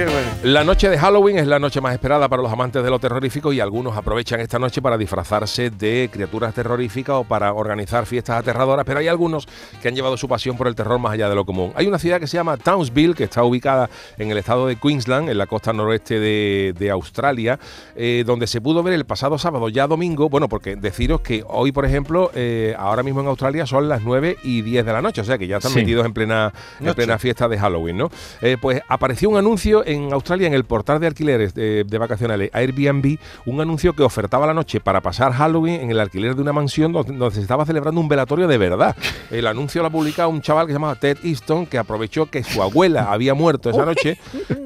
Qué 0.00 0.06
bueno. 0.06 0.30
La 0.44 0.64
noche 0.64 0.88
de 0.88 0.96
Halloween 0.96 1.36
es 1.36 1.46
la 1.46 1.58
noche 1.58 1.78
más 1.82 1.92
esperada 1.92 2.26
para 2.26 2.40
los 2.40 2.50
amantes 2.50 2.82
de 2.82 2.88
lo 2.88 2.98
terrorífico 2.98 3.52
y 3.52 3.60
algunos 3.60 3.94
aprovechan 3.98 4.40
esta 4.40 4.58
noche 4.58 4.80
para 4.80 4.96
disfrazarse 4.96 5.68
de 5.68 6.08
criaturas 6.10 6.54
terroríficas 6.54 7.16
o 7.16 7.24
para 7.24 7.52
organizar 7.52 8.06
fiestas 8.06 8.38
aterradoras, 8.38 8.86
pero 8.86 9.00
hay 9.00 9.08
algunos 9.08 9.46
que 9.82 9.88
han 9.88 9.94
llevado 9.94 10.16
su 10.16 10.26
pasión 10.26 10.56
por 10.56 10.68
el 10.68 10.74
terror 10.74 10.98
más 10.98 11.12
allá 11.12 11.28
de 11.28 11.34
lo 11.34 11.44
común. 11.44 11.72
Hay 11.74 11.86
una 11.86 11.98
ciudad 11.98 12.18
que 12.18 12.26
se 12.26 12.38
llama 12.38 12.56
Townsville, 12.56 13.14
que 13.14 13.24
está 13.24 13.44
ubicada 13.44 13.90
en 14.16 14.30
el 14.30 14.38
estado 14.38 14.66
de 14.66 14.76
Queensland, 14.76 15.28
en 15.28 15.36
la 15.36 15.46
costa 15.46 15.74
noroeste 15.74 16.18
de, 16.18 16.74
de 16.78 16.90
Australia, 16.90 17.58
eh, 17.94 18.24
donde 18.26 18.46
se 18.46 18.62
pudo 18.62 18.82
ver 18.82 18.94
el 18.94 19.04
pasado 19.04 19.36
sábado, 19.36 19.68
ya 19.68 19.86
domingo, 19.86 20.30
bueno, 20.30 20.48
porque 20.48 20.76
deciros 20.76 21.20
que 21.20 21.44
hoy, 21.46 21.72
por 21.72 21.84
ejemplo, 21.84 22.30
eh, 22.34 22.74
ahora 22.78 23.02
mismo 23.02 23.20
en 23.20 23.26
Australia 23.26 23.66
son 23.66 23.86
las 23.90 24.00
9 24.00 24.38
y 24.44 24.62
10 24.62 24.86
de 24.86 24.92
la 24.94 25.02
noche, 25.02 25.20
o 25.20 25.24
sea 25.24 25.36
que 25.36 25.46
ya 25.46 25.58
están 25.58 25.72
Sí. 25.72 25.80
metidos 25.80 26.06
en 26.06 26.14
plena, 26.14 26.54
en 26.80 26.94
plena 26.94 27.18
fiesta 27.18 27.46
de 27.48 27.58
Halloween, 27.58 27.98
¿no? 27.98 28.10
Eh, 28.40 28.56
pues 28.58 28.80
apareció 28.88 29.28
un 29.28 29.36
anuncio 29.36 29.84
en 29.92 30.12
Australia 30.12 30.46
en 30.46 30.54
el 30.54 30.64
portal 30.64 31.00
de 31.00 31.06
alquileres 31.06 31.54
de, 31.54 31.84
de 31.84 31.98
vacacionales 31.98 32.50
Airbnb, 32.52 33.18
un 33.46 33.60
anuncio 33.60 33.94
que 33.94 34.02
ofertaba 34.02 34.46
la 34.46 34.54
noche 34.54 34.80
para 34.80 35.00
pasar 35.00 35.32
Halloween 35.32 35.80
en 35.80 35.90
el 35.90 36.00
alquiler 36.00 36.34
de 36.34 36.42
una 36.42 36.52
mansión 36.52 36.92
donde, 36.92 37.12
donde 37.16 37.34
se 37.34 37.40
estaba 37.40 37.64
celebrando 37.66 38.00
un 38.00 38.08
velatorio 38.08 38.46
de 38.48 38.58
verdad. 38.58 38.96
El 39.30 39.46
anuncio 39.46 39.80
lo 39.82 39.88
ha 39.88 39.90
publicado 39.90 40.28
un 40.28 40.40
chaval 40.42 40.66
que 40.66 40.72
se 40.72 40.74
llamaba 40.74 40.94
Ted 40.96 41.18
Easton, 41.22 41.66
que 41.66 41.78
aprovechó 41.78 42.26
que 42.26 42.42
su 42.42 42.62
abuela 42.62 43.12
había 43.12 43.34
muerto 43.34 43.70
esa 43.70 43.84
noche 43.86 44.18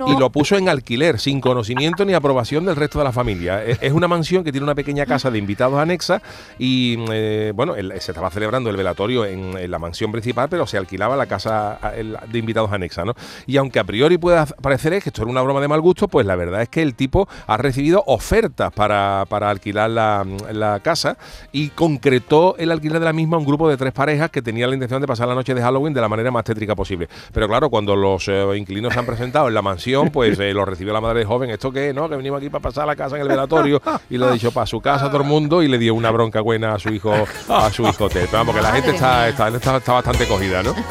y 0.06 0.18
lo 0.18 0.30
puso 0.30 0.56
en 0.56 0.68
alquiler, 0.68 1.18
sin 1.20 1.40
conocimiento 1.40 2.04
ni 2.04 2.14
aprobación 2.14 2.64
del 2.64 2.76
resto 2.76 2.98
de 2.98 3.04
la 3.04 3.12
familia. 3.12 3.62
Es, 3.64 3.78
es 3.82 3.92
una 3.92 4.08
mansión 4.08 4.42
que 4.44 4.52
tiene 4.52 4.64
una 4.64 4.74
pequeña 4.74 5.04
casa 5.06 5.30
de 5.30 5.38
invitados 5.38 5.78
anexa 5.78 6.22
y, 6.58 6.96
eh, 7.10 7.52
bueno, 7.54 7.74
el- 7.76 7.93
se 8.00 8.12
estaba 8.12 8.31
celebrando 8.31 8.70
el 8.70 8.76
velatorio 8.76 9.24
en, 9.24 9.56
en 9.58 9.70
la 9.70 9.78
mansión 9.78 10.10
principal, 10.12 10.48
pero 10.48 10.66
se 10.66 10.78
alquilaba 10.78 11.16
la 11.16 11.26
casa 11.26 11.78
el- 11.96 12.16
de 12.31 12.38
invitados 12.38 12.72
anexa, 12.72 13.04
¿no? 13.04 13.14
Y 13.46 13.56
aunque 13.56 13.78
a 13.78 13.84
priori 13.84 14.19
pueda 14.19 14.46
parecer 14.46 14.93
que 15.05 15.11
esto 15.11 15.23
era 15.23 15.31
una 15.31 15.43
broma 15.43 15.61
de 15.61 15.69
mal 15.69 15.81
gusto, 15.81 16.08
pues 16.08 16.27
la 16.27 16.34
verdad 16.34 16.63
es 16.63 16.69
que 16.69 16.82
el 16.82 16.94
tipo 16.94 17.29
ha 17.46 17.56
recibido 17.56 18.03
ofertas 18.06 18.73
para, 18.73 19.25
para 19.29 19.51
alquilar 19.51 19.91
la, 19.91 20.27
la 20.51 20.81
casa 20.81 21.17
y 21.53 21.69
concretó 21.69 22.56
el 22.58 22.73
alquiler 22.73 22.99
de 22.99 23.05
la 23.05 23.13
misma 23.13 23.37
a 23.37 23.41
un 23.41 23.46
grupo 23.46 23.69
de 23.69 23.77
tres 23.77 23.93
parejas 23.93 24.31
que 24.31 24.43
tenían 24.43 24.70
la 24.70 24.75
intención 24.75 25.01
de 25.01 25.06
pasar 25.06 25.29
la 25.29 25.34
noche 25.34 25.55
de 25.55 25.61
Halloween 25.61 25.93
de 25.93 26.01
la 26.01 26.08
manera 26.08 26.31
más 26.31 26.44
tétrica 26.44 26.75
posible. 26.75 27.08
Pero 27.32 27.46
claro, 27.46 27.69
cuando 27.70 27.94
los 27.94 28.27
eh, 28.29 28.44
inquilinos 28.56 28.93
se 28.94 28.99
han 28.99 29.06
presentado 29.06 29.49
en 29.49 29.55
la 29.55 29.63
mansión, 29.63 30.11
pues 30.11 30.39
eh, 30.41 30.53
lo 30.55 30.65
recibió 30.65 30.93
la 30.93 31.01
madre 31.01 31.19
del 31.20 31.29
joven. 31.29 31.51
¿Esto 31.51 31.70
qué? 31.70 31.93
¿No? 31.93 32.08
Que 32.08 32.17
venimos 32.17 32.39
aquí 32.39 32.49
para 32.49 32.63
pasar 32.63 32.87
la 32.87 32.96
casa 32.96 33.17
en 33.17 33.23
el 33.23 33.29
velatorio 33.29 33.82
y 34.08 34.17
le 34.17 34.25
ha 34.27 34.31
dicho 34.31 34.51
para 34.53 34.67
su 34.67 34.81
casa 34.81 35.06
a 35.06 35.11
todo 35.11 35.20
el 35.20 35.29
mundo 35.29 35.63
y 35.63 35.69
le 35.69 35.79
dio 35.79 35.94
una 35.94 36.11
bronca 36.11 36.41
buena 36.41 36.75
a 36.75 36.79
su 36.79 36.89
hijo, 36.89 37.13
a 37.49 37.70
su 37.70 37.82
hijo 37.87 38.08
Ted. 38.08 38.29
Vamos, 38.32 38.55
que 38.55 38.63
la 38.63 38.73
gente 38.73 38.91
está, 38.91 39.29
está, 39.29 39.49
está, 39.49 39.77
está 39.77 39.93
bastante 39.93 40.27
cogida, 40.27 40.63
¿no? 40.63 40.75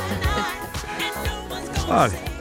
Vale. 1.89 2.32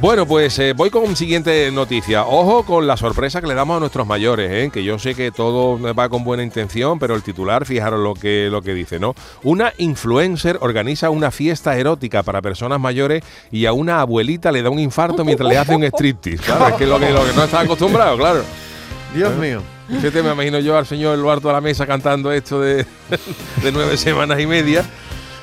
Bueno, 0.00 0.24
pues 0.26 0.58
eh, 0.58 0.72
voy 0.72 0.88
con 0.88 1.14
siguiente 1.14 1.70
noticia. 1.70 2.24
Ojo 2.24 2.64
con 2.64 2.86
la 2.86 2.96
sorpresa 2.96 3.42
que 3.42 3.46
le 3.46 3.54
damos 3.54 3.76
a 3.76 3.80
nuestros 3.80 4.06
mayores, 4.06 4.50
¿eh? 4.50 4.70
que 4.72 4.82
yo 4.82 4.98
sé 4.98 5.14
que 5.14 5.30
todo 5.30 5.78
va 5.94 6.08
con 6.08 6.24
buena 6.24 6.42
intención, 6.42 6.98
pero 6.98 7.14
el 7.14 7.22
titular, 7.22 7.66
fijaros 7.66 8.00
lo 8.00 8.14
que, 8.14 8.48
lo 8.50 8.62
que 8.62 8.72
dice, 8.72 8.98
¿no? 8.98 9.14
Una 9.42 9.74
influencer 9.76 10.56
organiza 10.62 11.10
una 11.10 11.30
fiesta 11.30 11.76
erótica 11.76 12.22
para 12.22 12.40
personas 12.40 12.80
mayores 12.80 13.22
y 13.50 13.66
a 13.66 13.74
una 13.74 14.00
abuelita 14.00 14.50
le 14.52 14.62
da 14.62 14.70
un 14.70 14.78
infarto 14.78 15.22
mientras 15.22 15.46
le 15.50 15.58
hace 15.58 15.76
un 15.76 15.84
striptease. 15.84 16.44
Claro, 16.44 16.68
es 16.68 16.74
que 16.76 16.86
lo 16.86 16.98
que, 16.98 17.10
lo 17.10 17.22
que 17.26 17.34
no 17.34 17.44
está 17.44 17.60
acostumbrado, 17.60 18.16
claro. 18.16 18.42
Dios 19.14 19.36
mío. 19.36 19.62
Fíjate, 19.86 20.22
me 20.22 20.32
imagino 20.32 20.60
yo 20.60 20.78
al 20.78 20.86
señor 20.86 21.18
Eduardo 21.18 21.50
a 21.50 21.52
la 21.52 21.60
mesa 21.60 21.86
cantando 21.86 22.32
esto 22.32 22.58
de, 22.58 22.86
de 23.62 23.72
nueve 23.72 23.98
semanas 23.98 24.40
y 24.40 24.46
media. 24.46 24.82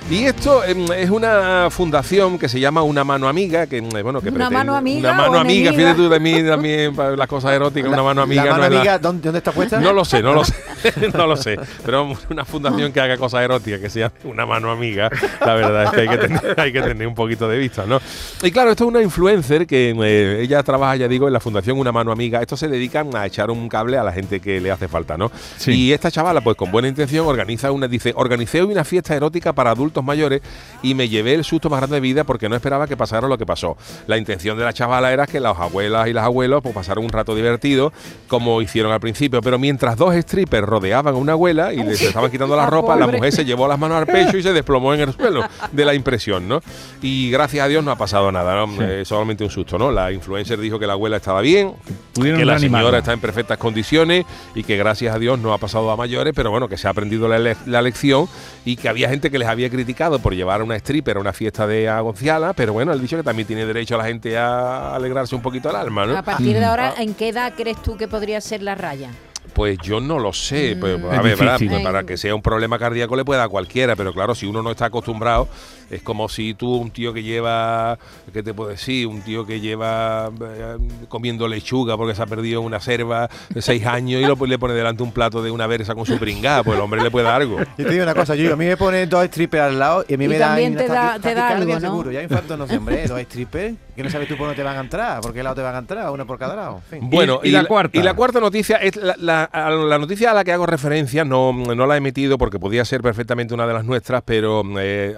Y 0.09 0.23
esto 0.23 0.63
em, 0.63 0.89
es 0.93 1.09
una 1.09 1.67
fundación 1.69 2.39
que 2.39 2.47
se 2.47 2.61
llama 2.61 2.81
Una 2.81 3.03
Mano 3.03 3.27
Amiga, 3.27 3.67
que 3.67 3.79
em, 3.79 3.89
bueno, 3.89 4.21
que 4.21 4.29
¿Una 4.29 4.45
pretende- 4.47 4.53
mano 4.53 4.75
amiga 4.75 5.11
Una 5.11 5.21
mano 5.21 5.39
amiga, 5.39 5.73
fíjate 5.73 5.95
tú 5.95 6.07
de 6.07 6.19
mí 6.21 6.41
también 6.43 6.95
para 6.95 7.13
las 7.17 7.27
cosas 7.27 7.51
eróticas, 7.51 7.91
una 7.91 8.01
mano 8.03 8.21
amiga 8.21 8.45
La 8.45 8.51
no 8.51 8.53
mano 8.53 8.65
es 8.67 8.71
la- 8.71 8.77
amiga, 8.79 8.99
¿dónde, 8.99 9.23
dónde 9.23 9.37
está 9.39 9.51
puesta? 9.51 9.81
no 9.81 9.91
lo 9.91 10.05
sé, 10.05 10.23
no 10.23 10.33
lo 10.33 10.45
sé, 10.45 10.53
no 11.13 11.27
lo 11.27 11.35
sé. 11.35 11.59
Pero 11.85 12.13
una 12.29 12.45
fundación 12.45 12.93
que 12.93 13.01
haga 13.01 13.17
cosas 13.17 13.41
eróticas, 13.43 13.81
que 13.81 13.89
sea 13.89 14.09
una 14.23 14.45
mano 14.45 14.71
amiga, 14.71 15.09
la 15.45 15.53
verdad 15.55 15.83
es 15.83 15.89
que 15.91 16.01
hay 16.01 16.07
que 16.07 16.17
tener, 16.17 16.55
hay 16.57 16.71
que 16.71 16.81
tener 16.81 17.05
un 17.05 17.15
poquito 17.15 17.49
de 17.49 17.57
vista, 17.57 17.85
¿no? 17.85 17.99
Y 18.43 18.49
claro, 18.51 18.71
esto 18.71 18.85
es 18.85 18.87
una 18.89 19.01
influencer 19.01 19.67
que 19.67 19.89
eh, 19.89 20.41
ella 20.41 20.63
trabaja, 20.63 20.95
ya 20.95 21.09
digo, 21.09 21.27
en 21.27 21.33
la 21.33 21.41
fundación 21.41 21.77
Una 21.77 21.91
Mano 21.91 22.13
Amiga. 22.13 22.39
Estos 22.41 22.61
se 22.61 22.69
dedican 22.69 23.13
a 23.13 23.25
echar 23.25 23.51
un 23.51 23.67
cable 23.67 23.97
a 23.97 24.03
la 24.05 24.13
gente 24.13 24.39
que 24.39 24.61
le 24.61 24.71
hace 24.71 24.87
falta, 24.87 25.17
¿no? 25.17 25.29
Sí. 25.57 25.73
Y 25.73 25.91
esta 25.91 26.09
chavala, 26.09 26.39
pues 26.39 26.55
con 26.55 26.71
buena 26.71 26.87
intención, 26.87 27.27
organiza 27.27 27.71
una, 27.73 27.89
dice, 27.89 28.13
organicé 28.15 28.61
hoy 28.61 28.71
una 28.71 28.85
fiesta 28.85 29.13
erótica 29.13 29.51
para 29.51 29.71
adultos 29.71 29.96
mayores 30.03 30.41
y 30.83 30.93
me 30.93 31.09
llevé 31.09 31.33
el 31.33 31.43
susto 31.43 31.69
más 31.69 31.79
grande 31.79 31.95
de 31.95 32.01
vida 32.01 32.23
porque 32.23 32.47
no 32.49 32.55
esperaba 32.55 32.87
que 32.87 32.95
pasara 32.97 33.27
lo 33.27 33.37
que 33.37 33.45
pasó. 33.45 33.77
La 34.07 34.17
intención 34.17 34.57
de 34.57 34.63
la 34.63 34.73
chavala 34.73 35.11
era 35.11 35.25
que 35.27 35.39
las 35.39 35.57
abuelas 35.57 36.07
y 36.07 36.13
los 36.13 36.23
abuelos 36.23 36.61
pues 36.61 36.75
pasaran 36.75 37.03
un 37.03 37.09
rato 37.09 37.35
divertido, 37.35 37.91
como 38.27 38.61
hicieron 38.61 38.91
al 38.91 38.99
principio, 38.99 39.41
pero 39.41 39.57
mientras 39.59 39.97
dos 39.97 40.15
strippers 40.15 40.67
rodeaban 40.67 41.13
a 41.13 41.17
una 41.17 41.33
abuela 41.33 41.73
y 41.73 41.77
les 41.83 42.01
estaban 42.01 42.29
quitando 42.31 42.55
la 42.55 42.63
La 42.63 42.69
ropa, 42.69 42.95
la 42.95 43.05
mujer 43.17 43.31
se 43.31 43.45
llevó 43.45 43.67
las 43.67 43.79
manos 43.79 43.97
al 43.97 44.07
pecho 44.07 44.37
y 44.37 44.43
se 44.43 44.51
desplomó 44.53 44.93
en 44.93 44.99
el 45.01 45.13
suelo 45.13 45.43
de 45.71 45.85
la 45.85 45.93
impresión, 45.93 46.47
¿no? 46.47 46.61
Y 47.01 47.29
gracias 47.31 47.65
a 47.65 47.67
Dios 47.69 47.83
no 47.83 47.91
ha 47.91 47.95
pasado 47.97 48.31
nada, 48.31 48.65
¿no? 48.65 48.81
Eh, 48.83 49.05
solamente 49.05 49.43
un 49.43 49.49
susto, 49.49 49.77
¿no? 49.77 49.91
La 49.91 50.11
influencer 50.11 50.59
dijo 50.59 50.79
que 50.79 50.85
la 50.87 50.93
abuela 50.93 51.17
estaba 51.17 51.41
bien, 51.41 51.73
Pudieron 52.13 52.39
que 52.39 52.45
la 52.45 52.53
señora 52.59 52.97
está 52.99 53.13
en 53.13 53.19
perfectas 53.19 53.57
condiciones 53.57 54.25
y 54.55 54.63
que 54.63 54.75
gracias 54.75 55.15
a 55.15 55.19
Dios 55.19 55.39
no 55.39 55.53
ha 55.53 55.57
pasado 55.59 55.89
a 55.91 55.95
mayores, 55.95 56.33
pero 56.35 56.51
bueno, 56.51 56.67
que 56.67 56.77
se 56.77 56.87
ha 56.87 56.91
aprendido 56.91 57.27
la, 57.27 57.37
le- 57.39 57.55
la 57.65 57.81
lección 57.81 58.27
y 58.65 58.75
que 58.75 58.89
había 58.89 59.07
gente 59.09 59.29
que 59.31 59.39
les 59.39 59.47
había 59.47 59.69
criticado 59.69 59.86
por 59.95 60.33
llevar 60.35 60.61
a 60.61 60.63
una 60.63 60.75
stripper 60.75 61.17
a 61.17 61.19
una 61.19 61.33
fiesta 61.33 61.65
de 61.65 61.87
Agonciala, 61.87 62.53
pero 62.53 62.73
bueno, 62.73 62.91
él 62.91 63.01
dicho 63.01 63.17
que 63.17 63.23
también 63.23 63.47
tiene 63.47 63.65
derecho 63.65 63.95
a 63.95 63.99
la 63.99 64.05
gente 64.05 64.37
a 64.37 64.95
alegrarse 64.95 65.35
un 65.35 65.41
poquito 65.41 65.69
el 65.69 65.75
alma, 65.75 66.05
¿no? 66.05 66.17
A 66.17 66.21
partir 66.21 66.57
de 66.57 66.65
ahora, 66.65 66.93
¿en 66.97 67.13
qué 67.13 67.29
edad 67.29 67.53
crees 67.55 67.81
tú 67.81 67.97
que 67.97 68.07
podría 68.07 68.41
ser 68.41 68.61
la 68.63 68.75
raya? 68.75 69.09
Pues 69.53 69.79
yo 69.79 69.99
no 69.99 70.19
lo 70.19 70.33
sé. 70.33 70.77
Pues, 70.79 71.01
a 71.03 71.15
Es 71.15 71.23
ver. 71.23 71.37
Pues 71.37 71.81
para 71.81 72.03
que 72.03 72.17
sea 72.17 72.35
un 72.35 72.41
problema 72.41 72.77
cardíaco 72.77 73.15
le 73.15 73.25
puede 73.25 73.39
dar 73.39 73.47
a 73.47 73.49
cualquiera, 73.49 73.95
pero 73.95 74.13
claro, 74.13 74.35
si 74.35 74.45
uno 74.45 74.61
no 74.61 74.71
está 74.71 74.85
acostumbrado, 74.85 75.47
es 75.89 76.01
como 76.01 76.27
si 76.29 76.53
tú, 76.53 76.75
un 76.75 76.91
tío 76.91 77.13
que 77.13 77.23
lleva, 77.23 77.97
¿qué 78.33 78.43
te 78.43 78.53
puedo 78.53 78.69
decir? 78.69 79.07
Un 79.07 79.21
tío 79.21 79.45
que 79.45 79.59
lleva 79.59 80.29
eh, 80.41 80.77
comiendo 81.07 81.47
lechuga 81.47 81.95
porque 81.97 82.15
se 82.15 82.21
ha 82.21 82.25
perdido 82.25 82.61
una 82.61 82.79
selva 82.79 83.29
de 83.49 83.61
seis 83.61 83.85
años 83.85 84.21
y 84.21 84.25
lo, 84.25 84.35
le 84.45 84.59
pone 84.59 84.73
delante 84.73 85.03
un 85.03 85.11
plato 85.11 85.41
de 85.41 85.51
una 85.51 85.67
versa 85.67 85.95
con 85.95 86.05
su 86.05 86.17
pringada, 86.17 86.63
pues 86.63 86.75
el 86.77 86.81
hombre 86.83 87.01
le 87.01 87.11
puede 87.11 87.25
dar 87.25 87.41
algo. 87.41 87.57
Yo 87.77 87.85
te 87.85 87.89
digo 87.91 88.03
una 88.03 88.15
cosa, 88.15 88.35
yo 88.35 88.53
a 88.53 88.55
mí 88.55 88.65
me 88.65 88.77
ponen 88.77 89.09
dos 89.09 89.25
strippers 89.25 89.63
al 89.63 89.79
lado 89.79 90.05
y 90.07 90.13
a 90.13 90.17
mí 90.17 90.25
Y 90.25 90.27
me 90.27 90.37
dan 90.37 90.49
también 90.49 90.75
te 90.75 90.87
da- 90.87 91.19
te 91.19 91.33
da 91.33 91.49
algo, 91.49 91.73
¿no? 91.73 91.79
seguro. 91.79 92.11
Ya 92.11 92.21
infarto 92.21 92.57
no 92.57 92.67
sé, 92.67 92.77
hombre, 92.77 93.07
dos 93.07 93.19
strippers 93.21 93.75
que 93.95 94.03
no 94.03 94.09
sabes 94.11 94.27
tú 94.27 94.37
por 94.37 94.45
dónde 94.45 94.57
te 94.57 94.63
van 94.63 94.77
a 94.77 94.81
entrar, 94.81 95.21
por 95.21 95.33
qué 95.33 95.41
lado 95.41 95.55
te 95.55 95.61
van 95.63 95.73
a 95.73 95.79
entrar, 95.79 96.11
uno 96.11 96.27
por 96.27 96.37
cada 96.37 96.55
lado. 96.55 96.81
En 96.91 96.99
fin. 96.99 97.09
Bueno, 97.09 97.39
y 97.43 97.49
la 97.49 97.65
cuarta? 97.65 97.97
Y 97.97 98.03
la 98.03 98.13
cuarta 98.13 98.39
noticia 98.39 98.77
es 98.77 98.95
la, 98.95 99.15
la- 99.19 99.97
noticia 99.97 100.29
a 100.31 100.33
la 100.35 100.43
que 100.43 100.51
hago 100.51 100.67
referencia, 100.67 101.25
no, 101.25 101.51
no 101.51 101.85
la 101.87 101.97
he 101.97 101.99
metido 101.99 102.37
porque 102.37 102.59
podía 102.59 102.85
ser 102.85 103.01
perfectamente 103.01 103.55
una 103.55 103.65
de 103.65 103.73
las 103.73 103.85
nuestras, 103.85 104.21
pero 104.23 104.63
eh, 104.79 105.15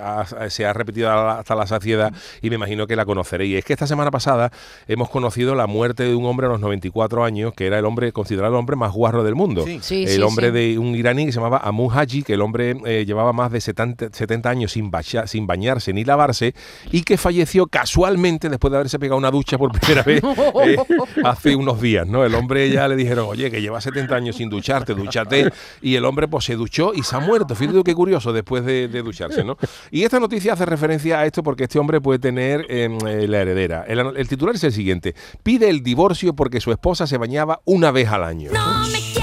se 0.60 0.66
ha 0.66 0.74
repetido 0.74 1.10
hasta 1.10 1.56
la 1.56 1.66
saciedad 1.66 2.12
y 2.42 2.50
me 2.50 2.56
imagino 2.58 2.86
que 2.86 2.98
la 2.98 3.06
conoceréis. 3.06 3.60
Es 3.60 3.64
que 3.66 3.72
esta 3.72 3.88
semana 3.88 4.12
pasada 4.12 4.52
hemos 4.90 5.10
conocido 5.10 5.56
la 5.56 5.68
muerte 5.68 6.04
de 6.04 6.14
un 6.16 6.26
hombre 6.26 6.48
a 6.48 6.50
los 6.50 6.60
94 6.60 7.24
años, 7.24 7.54
que 7.54 7.66
era 7.66 7.80
el 7.80 7.86
hombre 7.86 8.12
considerado 8.12 8.54
el 8.54 8.60
hombre 8.60 8.76
más 8.76 8.92
guarro 8.92 9.24
del 9.24 9.36
mundo. 9.36 9.64
Sí. 9.66 9.80
Sí, 9.82 10.04
el 10.04 10.10
sí, 10.10 10.22
hombre 10.22 10.48
sí. 10.48 10.54
de 10.54 10.78
un 10.80 10.96
iraní 10.96 11.26
que 11.28 11.32
se 11.32 11.38
llamaba 11.40 11.62
Amun 11.64 11.90
Haji, 11.98 12.24
que 12.24 12.34
el 12.34 12.42
hombre 12.42 12.76
eh, 12.86 13.06
llevaba 13.06 13.32
más 13.32 13.52
de 13.54 13.62
70, 13.62 14.10
70 14.12 14.50
años 14.50 14.72
sin, 14.74 14.92
bacha- 14.92 15.28
sin 15.28 15.48
bañarse 15.48 15.94
ni 15.94 16.04
lavarse 16.04 16.54
y 16.92 17.04
que 17.04 17.16
falleció 17.18 17.68
casualmente 17.68 18.50
después 18.50 18.72
de 18.72 18.78
haberse 18.78 19.00
pegado 19.00 19.18
una 19.18 19.32
ducha 19.32 19.58
por 19.58 19.72
primera 19.72 20.04
vez 20.04 20.22
eh, 20.66 20.76
hace 21.24 21.56
unos 21.56 21.80
días, 21.82 22.06
¿no? 22.06 22.26
El 22.26 22.36
hombre 22.36 22.70
ya 22.70 22.88
le 22.90 22.96
dijeron, 22.98 23.26
oye, 23.30 23.50
que 23.50 23.62
lleva 23.62 23.80
70 23.80 24.14
años 24.14 24.36
sin 24.36 24.50
ducharte, 24.50 24.94
dúchate. 24.94 25.52
Y 25.82 25.96
el 25.96 26.04
hombre 26.06 26.28
pues 26.28 26.44
se 26.46 26.56
duchó 26.56 26.92
y 26.94 27.04
se 27.04 27.16
ha 27.16 27.20
muerto. 27.20 27.56
Fíjate 27.56 27.82
qué 27.84 27.96
curioso 27.96 28.34
después 28.34 28.66
de, 28.66 28.88
de 28.88 29.02
ducharse, 29.02 29.44
¿no? 29.44 29.58
Y 29.92 30.04
esta 30.04 30.20
noticia 30.20 30.49
hace 30.50 30.66
referencia 30.66 31.20
a 31.20 31.26
esto 31.26 31.44
porque 31.44 31.64
este 31.64 31.80
hombre 31.80 32.02
puede 32.02 32.20
tener 32.20 32.66
eh, 32.70 32.90
eh, 33.08 33.28
la 33.28 33.42
heredera. 33.42 33.84
El, 33.88 34.00
el 34.00 34.28
titular 34.28 34.56
es 34.56 34.64
el 34.64 34.72
siguiente. 34.74 35.16
Pide 35.44 35.70
el 35.70 35.84
divorcio 35.84 36.36
porque 36.36 36.62
su 36.62 36.72
esposa 36.72 37.08
se 37.08 37.18
bañaba 37.18 37.62
una 37.66 37.92
vez 37.92 38.10
al 38.10 38.24
año. 38.24 38.52
No 38.54 38.88
me 38.88 39.19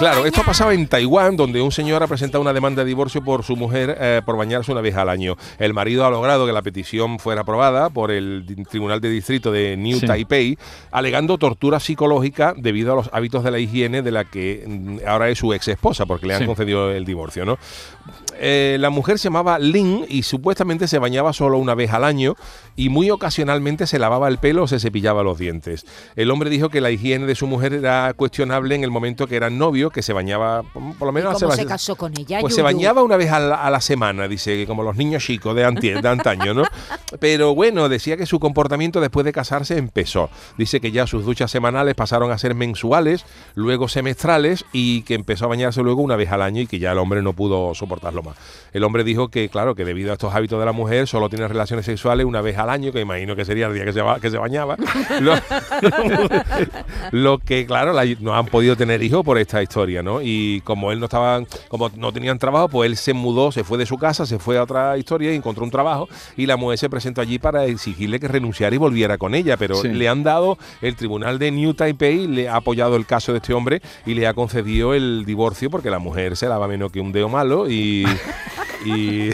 Claro, 0.00 0.24
esto 0.24 0.38
bañar. 0.40 0.46
pasaba 0.46 0.74
en 0.74 0.86
Taiwán, 0.88 1.36
donde 1.36 1.60
un 1.60 1.70
señor 1.70 2.02
ha 2.02 2.06
presentado 2.06 2.40
una 2.40 2.52
demanda 2.54 2.82
de 2.82 2.88
divorcio 2.88 3.22
por 3.22 3.44
su 3.44 3.54
mujer 3.54 3.96
eh, 4.00 4.22
por 4.24 4.36
bañarse 4.36 4.72
una 4.72 4.80
vez 4.80 4.96
al 4.96 5.08
año. 5.10 5.36
El 5.58 5.74
marido 5.74 6.06
ha 6.06 6.10
logrado 6.10 6.46
que 6.46 6.52
la 6.52 6.62
petición 6.62 7.18
fuera 7.18 7.42
aprobada 7.42 7.90
por 7.90 8.10
el 8.10 8.44
Tribunal 8.70 9.00
de 9.02 9.10
Distrito 9.10 9.52
de 9.52 9.76
New 9.76 9.98
Sí. 10.00 10.06
Taipei, 10.06 10.58
alegando 10.90 11.36
tortura 11.36 11.78
psicológica 11.80 12.54
debido 12.56 12.92
a 12.92 12.96
los 12.96 13.10
hábitos 13.12 13.44
de 13.44 13.50
la 13.50 13.58
higiene 13.58 14.00
de 14.02 14.10
la 14.10 14.24
que 14.24 14.64
mm, 14.66 14.98
ahora 15.06 15.28
es 15.28 15.38
su 15.38 15.52
ex 15.52 15.68
esposa, 15.68 16.06
porque 16.06 16.26
le 16.26 16.34
han 16.34 16.40
Sí. 16.40 16.46
concedido 16.46 16.90
el 16.90 17.04
divorcio, 17.04 17.44
¿no? 17.44 17.58
Eh, 18.42 18.78
la 18.80 18.88
mujer 18.88 19.18
se 19.18 19.24
llamaba 19.24 19.58
Lin 19.58 20.06
y 20.08 20.22
supuestamente 20.22 20.88
se 20.88 20.98
bañaba 20.98 21.34
solo 21.34 21.58
una 21.58 21.74
vez 21.74 21.92
al 21.92 22.04
año 22.04 22.36
y 22.74 22.88
muy 22.88 23.10
ocasionalmente 23.10 23.86
se 23.86 23.98
lavaba 23.98 24.28
el 24.28 24.38
pelo 24.38 24.62
o 24.62 24.66
se 24.66 24.80
cepillaba 24.80 25.22
los 25.22 25.38
dientes. 25.38 25.84
El 26.16 26.30
hombre 26.30 26.48
dijo 26.48 26.70
que 26.70 26.80
la 26.80 26.90
higiene 26.90 27.26
de 27.26 27.34
su 27.34 27.46
mujer 27.46 27.74
era 27.74 28.14
cuestionable 28.14 28.74
en 28.74 28.82
el 28.82 28.90
momento 28.90 29.26
que 29.26 29.36
eran 29.36 29.58
novios, 29.58 29.89
que 29.90 30.02
se 30.02 30.12
bañaba 30.12 30.62
por 30.98 31.06
lo 31.06 31.12
menos 31.12 31.34
¿Cómo 31.34 31.48
ba- 31.48 31.56
se 31.56 31.66
casó 31.66 31.96
con 31.96 32.12
ella? 32.18 32.40
pues 32.40 32.54
se 32.54 32.62
bañaba 32.62 33.02
una 33.02 33.16
vez 33.16 33.30
a 33.30 33.38
la, 33.40 33.56
a 33.56 33.70
la 33.70 33.80
semana, 33.80 34.28
dice, 34.28 34.66
como 34.66 34.82
los 34.82 34.96
niños 34.96 35.24
chicos 35.24 35.54
de, 35.54 35.64
antaño, 35.64 36.54
¿no? 36.54 36.64
Pero 37.18 37.54
bueno, 37.54 37.88
decía 37.88 38.16
que 38.16 38.26
su 38.26 38.38
comportamiento 38.40 39.00
después 39.00 39.24
de 39.24 39.32
casarse 39.32 39.76
empezó. 39.78 40.30
Dice 40.56 40.80
que 40.80 40.92
ya 40.92 41.06
sus 41.06 41.24
duchas 41.24 41.50
semanales 41.50 41.94
pasaron 41.94 42.30
a 42.30 42.38
ser 42.38 42.54
mensuales, 42.54 43.24
luego 43.54 43.88
semestrales 43.88 44.64
y 44.72 45.02
que 45.02 45.14
empezó 45.14 45.46
a 45.46 45.48
bañarse 45.48 45.82
luego 45.82 46.02
una 46.02 46.16
vez 46.16 46.30
al 46.30 46.42
año 46.42 46.62
y 46.62 46.66
que 46.66 46.78
ya 46.78 46.92
el 46.92 46.98
hombre 46.98 47.22
no 47.22 47.32
pudo 47.32 47.74
soportarlo 47.74 48.22
más. 48.22 48.36
El 48.72 48.84
hombre 48.84 49.04
dijo 49.04 49.28
que, 49.28 49.48
claro, 49.48 49.74
que 49.74 49.84
debido 49.84 50.10
a 50.10 50.14
estos 50.14 50.34
hábitos 50.34 50.58
de 50.60 50.66
la 50.66 50.72
mujer 50.72 51.06
solo 51.08 51.28
tiene 51.28 51.48
relaciones 51.48 51.86
sexuales 51.86 52.26
una 52.26 52.40
vez 52.40 52.56
al 52.58 52.70
año, 52.70 52.92
que 52.92 53.00
imagino 53.00 53.34
que 53.36 53.44
sería 53.44 53.66
el 53.66 53.74
día 53.74 53.84
que 53.84 53.92
se, 53.92 54.00
ba- 54.02 54.20
que 54.20 54.30
se 54.30 54.38
bañaba. 54.38 54.76
Lo, 55.20 55.34
lo 57.12 57.38
que, 57.38 57.66
claro, 57.66 57.92
la- 57.92 58.04
no 58.20 58.34
han 58.34 58.46
podido 58.46 58.76
tener 58.76 59.02
hijos 59.02 59.24
por 59.24 59.38
esta 59.38 59.62
historia, 59.62 59.79
¿no? 60.02 60.20
Y 60.22 60.60
como 60.62 60.92
él 60.92 60.98
no 61.00 61.06
estaba, 61.06 61.40
como 61.68 61.90
no 61.96 62.12
tenían 62.12 62.38
trabajo, 62.38 62.68
pues 62.68 62.90
él 62.90 62.96
se 62.96 63.12
mudó, 63.14 63.50
se 63.52 63.64
fue 63.64 63.78
de 63.78 63.86
su 63.86 63.96
casa, 63.98 64.26
se 64.26 64.38
fue 64.38 64.58
a 64.58 64.62
otra 64.62 64.96
historia 64.98 65.32
y 65.32 65.36
encontró 65.36 65.64
un 65.64 65.70
trabajo 65.70 66.08
y 66.36 66.46
la 66.46 66.56
mujer 66.56 66.78
se 66.78 66.90
presentó 66.90 67.20
allí 67.20 67.38
para 67.38 67.64
exigirle 67.66 68.20
que 68.20 68.28
renunciara 68.28 68.74
y 68.74 68.78
volviera 68.78 69.16
con 69.18 69.34
ella, 69.34 69.56
pero 69.56 69.76
Sí. 69.76 69.88
le 69.88 70.08
han 70.08 70.22
dado, 70.22 70.58
el 70.82 70.94
tribunal 70.96 71.38
de 71.38 71.50
New 71.50 71.74
Taipei 71.74 72.26
le 72.26 72.48
ha 72.48 72.56
apoyado 72.56 72.96
el 72.96 73.06
caso 73.06 73.32
de 73.32 73.38
este 73.38 73.54
hombre 73.54 73.80
y 74.06 74.14
le 74.14 74.26
ha 74.26 74.34
concedido 74.34 74.94
el 74.94 75.24
divorcio 75.24 75.70
porque 75.70 75.90
la 75.90 75.98
mujer 75.98 76.36
se 76.36 76.46
lava 76.48 76.68
menos 76.68 76.92
que 76.92 77.00
un 77.00 77.12
dedo 77.12 77.28
malo 77.28 77.68
y... 77.70 78.04
y 78.84 79.30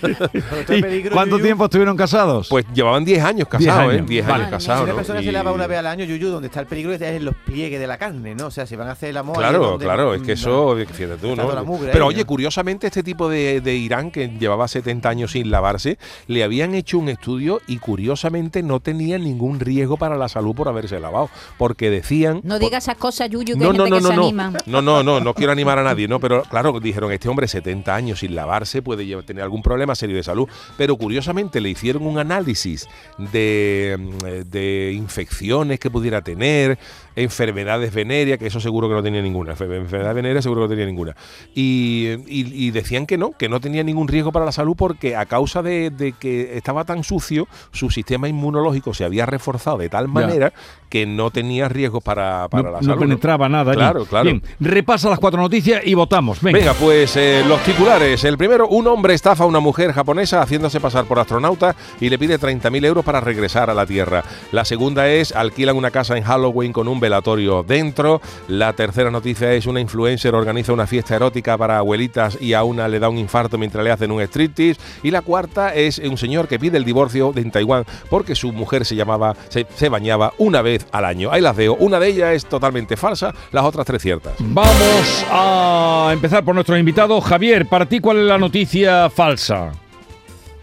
Pero 0.00 0.14
está 0.60 0.72
en 0.72 0.78
¿Y 0.78 0.82
peligro, 0.82 1.12
cuánto 1.12 1.36
Yuyu. 1.36 1.44
tiempo 1.46 1.64
estuvieron 1.64 1.96
casados? 1.96 2.48
pues 2.48 2.64
llevaban 2.72 3.04
10 3.04 3.24
años 3.24 3.48
casados, 3.48 3.92
¿eh? 3.92 3.96
años. 3.96 4.08
10 4.08 4.26
Vale. 4.26 4.44
años 4.44 4.62
Si 4.62 4.68
casados. 4.68 4.82
una 4.84 4.92
¿no? 4.92 4.96
persona 4.96 5.20
se 5.20 5.26
Y- 5.26 5.32
lava 5.32 5.52
una 5.52 5.66
vez 5.66 5.78
al 5.78 5.86
año, 5.86 6.04
Yuyu, 6.04 6.28
donde 6.28 6.46
está 6.46 6.60
el 6.60 6.66
peligro 6.66 6.92
es 6.92 7.00
en 7.02 7.24
los 7.24 7.34
pliegues 7.34 7.80
de 7.80 7.86
la 7.86 7.98
carne, 7.98 8.34
¿no? 8.34 8.46
O 8.46 8.50
sea, 8.50 8.66
si 8.66 8.76
van 8.76 8.88
a 8.88 8.92
hacer 8.92 9.10
el 9.10 9.16
amor... 9.16 9.42
ahí 9.44 9.52
Claro, 9.76 10.14
es 10.14 10.22
que 10.22 10.32
eso, 10.32 10.76
fíjate 10.76 11.16
tú, 11.18 11.34
¿no? 11.36 11.64
mugre 11.64 11.90
Pero 11.92 12.06
oye, 12.06 12.24
curiosamente 12.24 12.86
este 12.86 13.02
tipo 13.02 13.28
de, 13.28 13.60
de 13.60 13.74
Irán 13.74 14.10
que 14.10 14.28
llevaba 14.28 14.68
70 14.68 15.08
años 15.08 15.32
sin 15.32 15.50
lavarse, 15.50 15.98
le 16.28 16.44
habían 16.44 16.74
hecho 16.74 16.98
un 16.98 17.08
estudio 17.08 17.60
y 17.66 17.78
curiosamente 17.78 18.62
no 18.62 18.80
tenía 18.80 19.18
ningún 19.18 19.60
riesgo 19.60 19.96
para 19.96 20.16
la 20.16 20.28
salud 20.28 20.54
por 20.54 20.68
haberse 20.68 21.00
lavado, 21.00 21.28
porque 21.58 21.90
decían... 21.90 22.40
No 22.44 22.58
digas 22.58 22.84
esas 22.84 22.96
cosas, 22.96 23.28
Yuyu, 23.28 23.54
que 23.54 23.56
No, 23.58 23.72
hay 23.72 23.76
no, 23.78 23.84
gente 23.84 23.90
no, 23.90 23.96
que 23.96 24.02
no, 24.02 24.08
se 24.10 24.16
no, 24.16 24.22
anima. 24.22 24.52
no, 24.66 24.80
no, 24.80 25.02
no, 25.02 25.20
no 25.20 25.34
quiero 25.34 25.52
animar 25.52 25.78
a 25.78 25.82
nadie, 25.82 26.06
no, 26.08 26.20
pero 26.20 26.42
claro, 26.44 26.78
dijeron, 26.80 27.10
este 27.12 27.28
hombre 27.28 27.48
70 27.48 27.94
años 27.94 28.20
sin 28.20 28.34
lavarse 28.34 28.80
puede 28.82 29.04
llevar- 29.04 29.24
tener 29.24 29.42
algún 29.42 29.62
problema 29.62 29.94
serio 29.96 30.16
de 30.16 30.22
salud, 30.22 30.48
pero 30.76 30.96
curiosamente 30.96 31.60
le 31.60 31.70
hicieron 31.70 32.06
un 32.06 32.18
análisis 32.18 32.88
de, 33.18 33.96
mm, 33.98 34.48
de 34.50 34.92
infecciones 34.94 35.80
que 35.80 35.90
pudiera 35.90 36.22
tener, 36.22 36.78
enfermedades 37.16 37.92
venéreas, 37.92 38.38
que 38.38 38.46
eso 38.46 38.60
seguro 38.60 38.88
que 38.88 38.94
no 38.94 39.02
tenía 39.02 39.20
ninguna, 39.20 39.47
enfer- 39.54 39.72
enfermedad 39.76 40.14
venérea 40.14 40.42
seguro 40.42 40.62
que 40.62 40.64
no 40.64 40.70
tenía 40.70 40.86
ninguna, 40.86 41.16
y, 41.54 42.08
y- 42.26 42.66
y 42.66 42.70
decían 42.70 43.06
que 43.06 43.16
no, 43.16 43.32
que 43.32 43.48
no 43.48 43.60
tenía 43.60 43.82
ningún 43.84 44.08
riesgo 44.08 44.32
para 44.32 44.44
la 44.44 44.52
salud 44.52 44.74
porque 44.76 45.16
a 45.16 45.26
causa 45.26 45.62
de, 45.62 45.90
de 45.90 46.12
que 46.12 46.56
estaba 46.56 46.84
tan 46.84 47.04
sucio, 47.04 47.46
su 47.72 47.90
sistema 47.90 48.28
inmunológico 48.28 48.92
se 48.94 49.04
había 49.04 49.26
reforzado 49.26 49.78
de 49.78 49.88
tal 49.88 50.08
manera 50.08 50.52
que 50.88 51.06
no 51.06 51.30
tenía 51.30 51.68
riesgos 51.68 52.02
para, 52.02 52.48
para 52.48 52.62
no, 52.64 52.70
la 52.72 52.78
salud. 52.80 52.94
¿no? 52.94 53.00
penetraba 53.00 53.48
nada. 53.48 53.70
allí. 53.72 53.78
Claro, 53.78 54.04
claro. 54.06 54.24
Bien, 54.24 54.42
repasa 54.58 55.08
las 55.10 55.18
cuatro 55.18 55.40
noticias 55.40 55.82
y 55.86 55.94
votamos. 55.94 56.40
Venga. 56.40 56.58
Venga, 56.58 56.72
pues 56.74 57.14
eh, 57.16 57.44
los 57.46 57.62
titulares. 57.62 58.24
El 58.24 58.36
primero. 58.36 58.48
primero, 58.48 58.68
un 58.68 58.86
hombre 58.86 59.12
estafa 59.12 59.44
a 59.44 59.46
una 59.46 59.60
mujer 59.60 59.92
japonesa 59.92 60.40
haciéndose 60.40 60.80
pasar 60.80 61.04
por 61.04 61.18
astronauta 61.18 61.76
y 62.00 62.08
le 62.08 62.18
pide 62.18 62.40
30.000 62.40 62.82
euros 62.86 63.04
para 63.04 63.20
regresar 63.20 63.68
a 63.68 63.74
la 63.74 63.84
Tierra. 63.84 64.24
La 64.52 64.64
segunda 64.64 65.06
es, 65.10 65.32
alquilan 65.32 65.76
una 65.76 65.90
casa 65.90 66.16
en 66.16 66.24
Halloween 66.24 66.72
con 66.72 66.88
un 66.88 66.98
velatorio 66.98 67.62
dentro. 67.62 68.22
La 68.48 68.72
tercera 68.72 69.10
noticia 69.10 69.37
es, 69.42 69.66
una 69.66 69.80
influencer 69.80 70.34
organiza 70.34 70.72
una 70.72 70.86
fiesta 70.86 71.16
erótica 71.16 71.56
para 71.56 71.78
abuelitas 71.78 72.38
y 72.40 72.52
a 72.52 72.64
una 72.64 72.88
le 72.88 72.98
da 72.98 73.08
un 73.08 73.18
infarto 73.18 73.58
mientras 73.58 73.84
le 73.84 73.90
hacen 73.90 74.10
un 74.10 74.20
striptease. 74.22 74.80
Y 75.02 75.10
la 75.10 75.22
cuarta 75.22 75.74
es 75.74 75.98
un 75.98 76.16
señor 76.16 76.48
que 76.48 76.58
pide 76.58 76.76
el 76.76 76.84
divorcio 76.84 77.32
de 77.32 77.40
en 77.40 77.50
Taiwán 77.50 77.84
porque 78.10 78.34
su 78.34 78.52
mujer 78.52 78.84
se 78.84 78.94
llamaba, 78.94 79.34
se, 79.48 79.66
se 79.74 79.88
bañaba 79.88 80.32
una 80.38 80.62
vez 80.62 80.86
al 80.92 81.04
año. 81.04 81.30
Ahí 81.32 81.40
las 81.40 81.56
veo. 81.56 81.74
Una 81.74 81.98
de 81.98 82.08
ellas 82.08 82.34
es 82.34 82.46
totalmente 82.46 82.96
falsa, 82.96 83.34
las 83.52 83.64
otras 83.64 83.86
tres 83.86 84.02
ciertas. 84.02 84.34
Vamos 84.38 85.26
a 85.30 86.10
empezar 86.12 86.44
por 86.44 86.54
nuestro 86.54 86.76
invitado. 86.76 87.20
Javier, 87.20 87.66
para 87.66 87.86
ti, 87.86 88.00
¿cuál 88.00 88.18
es 88.18 88.24
la 88.24 88.38
noticia 88.38 89.10
falsa? 89.10 89.72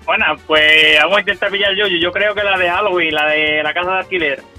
Bueno, 0.06 0.26
pues 0.46 0.98
vamos 1.02 1.18
a 1.18 1.20
intentar 1.22 1.50
pillar 1.50 1.74
yo. 1.76 1.88
Yo 1.88 2.12
creo 2.12 2.36
que 2.36 2.44
la 2.44 2.58
de 2.58 2.70
Halloween, 2.70 3.14
la 3.14 3.28
de 3.28 3.64
la 3.64 3.74
casa 3.74 3.92
de 3.92 3.98
alquiler. 3.98 4.55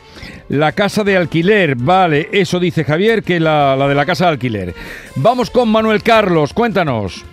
La 0.49 0.73
casa 0.73 1.03
de 1.03 1.17
alquiler, 1.17 1.75
vale, 1.75 2.29
eso 2.33 2.61
dice 2.61 2.85
Javier, 2.85 3.23
que 3.23 3.41
la, 3.41 3.75
la 3.77 3.89
de 3.89 3.95
la 3.95 4.07
casa 4.07 4.27
de 4.27 4.31
alquiler. 4.33 4.75
Vamos 5.17 5.51
con 5.51 5.69
Manuel 5.69 6.03
Carlos, 6.03 6.53
cuéntanos. 6.53 7.25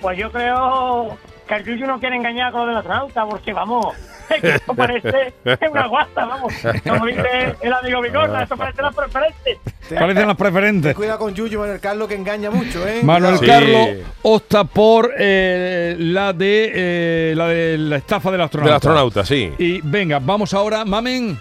Pues 0.00 0.18
yo 0.18 0.32
creo 0.32 1.16
que 1.46 1.54
el 1.56 1.64
Yuyu 1.64 1.86
no 1.86 2.00
quiere 2.00 2.16
engañar 2.16 2.50
con 2.50 2.62
lo 2.62 2.66
del 2.68 2.76
astronauta, 2.78 3.26
porque 3.26 3.52
vamos, 3.52 3.94
que 4.40 4.48
esto 4.48 4.74
parece 4.74 5.34
una 5.70 5.86
guasta, 5.88 6.24
vamos. 6.24 6.54
Como 6.88 7.06
dice 7.06 7.54
el 7.60 7.72
amigo 7.72 8.00
Bigorra, 8.00 8.42
esto 8.44 8.56
parece 8.56 8.80
la 8.80 8.90
preferente. 8.92 9.58
Parecen 9.94 10.26
las 10.26 10.36
preferentes. 10.36 10.94
Cuidado 10.96 11.18
con 11.18 11.34
Yuyu 11.34 11.58
Manuel 11.60 11.80
Carlos 11.80 12.08
que 12.08 12.14
engaña 12.14 12.50
mucho, 12.50 12.88
¿eh? 12.88 13.00
Manuel 13.02 13.38
Sí. 13.38 13.46
Carlos 13.46 13.88
opta 14.22 14.64
por 14.64 15.12
eh, 15.18 15.96
la 15.98 16.32
de 16.32 16.72
eh, 16.74 17.34
la 17.36 17.46
de 17.48 17.76
la 17.76 17.96
estafa 17.96 18.30
del 18.30 18.40
astronauta. 18.40 18.70
Del 18.70 18.76
astronauta, 18.76 19.24
sí. 19.26 19.52
Y 19.58 19.82
venga, 19.82 20.18
vamos 20.18 20.54
ahora, 20.54 20.86
Mamen. 20.86 21.38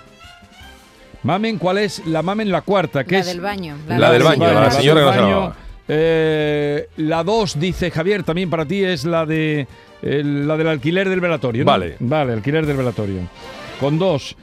Mamen, 1.23 1.57
¿cuál 1.57 1.77
es? 1.77 2.05
La 2.07 2.21
Mamen, 2.21 2.51
la 2.51 2.61
cuarta, 2.61 3.03
que 3.03 3.15
La 3.15 3.19
es 3.21 3.27
del 3.27 3.41
baño. 3.41 3.77
La 3.87 4.11
del 4.11 4.23
baño, 4.23 4.51
la 4.51 4.61
del 4.63 4.71
señora 4.71 5.05
baño. 5.05 5.21
lavaba. 5.29 5.55
Eh, 5.87 6.87
la 6.97 7.23
dos, 7.23 7.59
dice 7.59 7.91
Javier, 7.91 8.23
también 8.23 8.49
para 8.49 8.65
ti 8.65 8.83
es 8.83 9.03
la 9.05 9.25
de 9.25 9.67
el- 10.01 10.47
la 10.47 10.57
del 10.57 10.67
alquiler 10.67 11.09
del 11.09 11.19
velatorio. 11.19 11.63
¿no? 11.63 11.71
Vale. 11.71 11.97
Vale, 11.99 12.33
alquiler 12.33 12.65
del 12.65 12.77
velatorio. 12.77 13.19
Con 13.79 13.99
dos. 13.99 14.35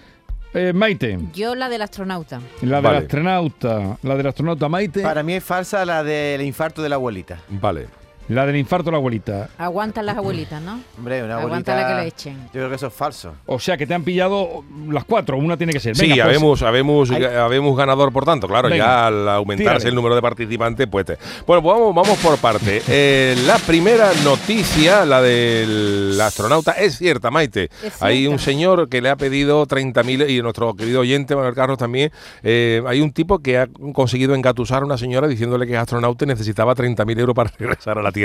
Eh, 0.55 0.73
Maite, 0.73 1.19
Yo 1.35 1.55
la 1.55 1.69
del 1.69 1.83
astronauta. 1.83 2.41
la 2.63 2.81
Vale. 2.81 2.97
del 2.97 3.05
astronauta. 3.07 3.99
La 4.03 4.17
del 4.17 4.27
astronauta 4.27 4.69
Maite. 4.69 5.03
Para 5.03 5.23
mí 5.23 5.35
es 5.35 5.45
falsa 5.45 5.85
la 5.85 6.03
del 6.03 6.41
infarto 6.43 6.81
de 6.83 6.89
la 6.89 6.95
abuelita. 6.95 7.39
Vale. 7.49 7.87
La 8.29 8.45
del 8.47 8.57
infarto 8.57 8.87
de 8.87 8.93
la 8.93 8.99
abuelita. 8.99 9.49
Aguantan 9.59 10.05
las 10.07 10.17
abuelitas, 10.17 10.61
¿no? 10.63 10.81
Hombre, 10.99 11.23
una 11.23 11.39
Aguanta 11.39 11.73
abuelita... 11.73 11.77
la 11.77 11.89
que 11.89 12.03
le 12.03 12.09
echen. 12.09 12.37
Yo 12.47 12.51
creo 12.53 12.69
que 12.69 12.77
eso 12.77 12.87
es 12.89 12.93
falso. 12.95 13.35
O 13.47 13.59
sea 13.59 13.77
que 13.77 13.87
te 13.87 13.95
han 13.95 14.05
pillado 14.05 14.65
las 14.89 15.05
cuatro, 15.05 15.37
una 15.39 15.57
tiene 15.57 15.73
que 15.73 15.81
ser. 15.81 15.97
Sí, 15.97 16.09
pues, 16.09 16.21
habemos, 16.63 17.11
habemos, 17.11 17.77
ganador, 17.77 18.13
por 18.13 18.25
tanto, 18.25 18.47
claro, 18.47 18.69
Venga, 18.69 18.85
ya 18.85 19.07
al 19.07 19.29
aumentarse 19.29 19.73
tírale. 19.79 19.89
el 19.89 19.95
número 19.95 20.15
de 20.15 20.23
participantes, 20.23 20.87
pues... 20.89 21.07
te- 21.07 21.19
Bueno, 21.47 21.63
pues 21.63 21.75
vamos, 21.77 21.95
vamos 21.95 22.19
por 22.19 22.37
parte. 22.39 22.83
Eh, 23.01 23.37
la 23.47 23.59
primera 23.59 24.11
noticia, 24.25 25.05
la 25.05 25.23
del 25.23 26.19
astronauta, 26.21 26.73
es 26.73 26.99
cierta, 26.99 27.31
Maite. 27.31 27.71
Es 27.83 28.03
Hay 28.03 28.27
un 28.27 28.39
señor 28.39 28.89
que 28.89 29.01
le 29.01 29.09
ha 29.09 29.17
pedido 29.17 29.67
30.000, 29.67 30.29
y 30.31 30.43
nuestro 30.43 30.75
querido 30.75 31.01
oyente, 31.01 31.37
Manuel 31.37 31.55
Carlos 31.55 31.79
también, 31.79 32.11
eh, 32.43 32.83
hay 32.87 33.01
un 33.01 33.13
tipo 33.13 33.39
que 33.39 33.59
ha 33.59 33.69
conseguido 33.93 34.35
engatusar 34.35 34.83
a 34.83 34.87
una 34.87 34.99
señora 34.99 35.29
diciéndole 35.29 35.67
que 35.67 35.75
es 35.75 35.79
astronauta 35.79 36.25
y 36.25 36.29
necesitaba 36.29 36.75
30.000 36.75 37.19
euros 37.21 37.35
para 37.37 37.51
regresar 37.59 37.99
a 37.99 38.03
la 38.03 38.11
Tierra. 38.11 38.18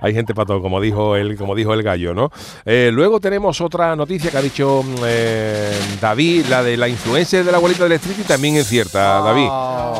Hay 0.00 0.14
gente 0.14 0.34
para 0.34 0.46
todo, 0.46 0.62
como 0.62 0.80
dijo 0.80 1.16
el, 1.16 1.36
como 1.36 1.54
dijo 1.54 1.74
el 1.74 1.82
gallo, 1.82 2.14
¿no? 2.14 2.30
Eh, 2.64 2.90
luego 2.92 3.20
tenemos 3.20 3.60
otra 3.60 3.94
noticia 3.96 4.30
que 4.30 4.38
ha 4.38 4.42
dicho 4.42 4.82
mm, 4.84 4.94
eh, 5.04 5.72
David, 6.00 6.46
la 6.48 6.62
de 6.62 6.76
la 6.76 6.88
influencia 6.88 7.42
de 7.42 7.50
la 7.50 7.58
abuelita 7.58 7.84
del 7.84 7.92
street 7.92 8.18
y 8.20 8.24
también 8.24 8.56
es 8.56 8.66
cierta, 8.68 9.20
David. 9.20 9.48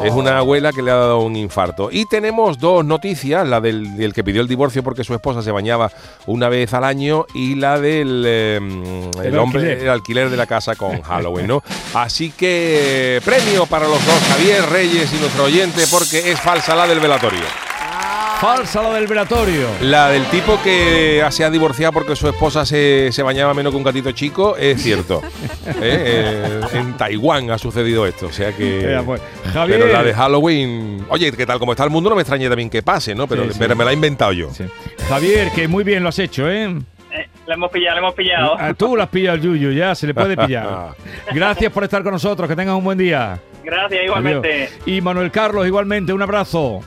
Es 0.06 0.12
una 0.12 0.38
abuela 0.38 0.72
que 0.72 0.82
le 0.82 0.90
ha 0.90 0.96
dado 0.96 1.20
un 1.20 1.36
infarto. 1.36 1.88
Y 1.90 2.06
tenemos 2.06 2.58
dos 2.58 2.84
noticias, 2.84 3.46
la 3.46 3.60
del, 3.60 3.96
del 3.96 4.12
que 4.12 4.24
pidió 4.24 4.40
el 4.40 4.48
divorcio 4.48 4.82
porque 4.82 5.04
su 5.04 5.14
esposa 5.14 5.42
se 5.42 5.50
bañaba 5.50 5.90
una 6.26 6.48
vez 6.48 6.72
al 6.74 6.84
año 6.84 7.26
y 7.34 7.54
la 7.56 7.78
del 7.80 8.24
eh, 8.26 8.56
el, 8.56 9.26
El 9.26 9.38
hombre, 9.38 9.62
alquiler. 9.62 9.78
el 9.78 9.88
alquiler 9.90 10.30
de 10.30 10.36
la 10.36 10.46
casa 10.46 10.74
con 10.74 11.00
Halloween, 11.02 11.46
¿no? 11.46 11.62
Así 11.94 12.30
que 12.30 13.20
premio 13.24 13.66
para 13.66 13.86
los 13.86 14.04
dos, 14.04 14.20
Javier 14.30 14.64
Reyes 14.70 15.12
y 15.12 15.20
nuestro 15.20 15.44
oyente, 15.44 15.84
porque 15.90 16.30
es 16.32 16.40
falsa 16.40 16.74
la 16.74 16.86
del 16.86 17.00
velatorio. 17.00 17.40
Falsa 18.42 18.82
la 18.82 18.94
del 18.94 19.06
velatorio. 19.06 19.68
La 19.82 20.08
del 20.08 20.24
tipo 20.24 20.58
que 20.64 21.24
se 21.30 21.44
ha 21.44 21.50
divorciado 21.50 21.92
porque 21.92 22.16
su 22.16 22.26
esposa 22.26 22.66
se, 22.66 23.12
se 23.12 23.22
bañaba 23.22 23.54
menos 23.54 23.70
que 23.70 23.76
un 23.76 23.84
gatito 23.84 24.10
chico 24.10 24.56
es 24.56 24.82
cierto. 24.82 25.22
¿Eh? 25.66 25.72
Eh, 25.80 26.60
en 26.72 26.96
Taiwán 26.96 27.52
ha 27.52 27.58
sucedido 27.58 28.04
esto, 28.04 28.26
o 28.26 28.32
sea 28.32 28.50
que... 28.52 28.84
Venga, 28.84 29.02
pues, 29.04 29.22
Javier. 29.52 29.78
Pero 29.82 29.92
la 29.92 30.02
de 30.02 30.12
Halloween... 30.12 31.06
Oye, 31.08 31.30
que 31.30 31.46
tal 31.46 31.60
como 31.60 31.70
está 31.70 31.84
el 31.84 31.90
mundo 31.90 32.10
no 32.10 32.16
me 32.16 32.22
extraña 32.22 32.48
también 32.48 32.68
que 32.68 32.82
pase, 32.82 33.14
¿no? 33.14 33.28
Pero, 33.28 33.44
Sí, 33.44 33.50
sí. 33.52 33.56
pero 33.60 33.76
me 33.76 33.84
la 33.84 33.92
he 33.92 33.94
inventado 33.94 34.32
yo. 34.32 34.50
Sí. 34.52 34.64
Javier, 35.08 35.52
que 35.52 35.68
muy 35.68 35.84
bien 35.84 36.02
lo 36.02 36.08
has 36.08 36.18
hecho, 36.18 36.50
¿eh? 36.50 36.64
Eh, 37.12 37.28
le 37.46 37.54
hemos 37.54 37.70
pillado, 37.70 37.94
le 37.94 38.00
hemos 38.00 38.14
pillado. 38.14 38.56
Ah, 38.58 38.74
Tú 38.74 38.96
lo 38.96 39.04
has 39.04 39.08
pillado 39.08 39.36
el 39.36 39.42
Yuyu, 39.42 39.70
ya 39.70 39.94
se 39.94 40.08
le 40.08 40.14
puede 40.14 40.36
pillar. 40.36 40.96
Gracias 41.32 41.70
por 41.72 41.84
estar 41.84 42.02
con 42.02 42.10
nosotros, 42.10 42.48
que 42.48 42.56
tengas 42.56 42.74
un 42.74 42.82
buen 42.82 42.98
día. 42.98 43.38
Gracias, 43.62 44.02
igualmente. 44.04 44.64
Adiós. 44.64 44.72
Y 44.86 45.00
Manuel 45.00 45.30
Carlos, 45.30 45.64
igualmente, 45.64 46.12
un 46.12 46.22
abrazo. 46.22 46.80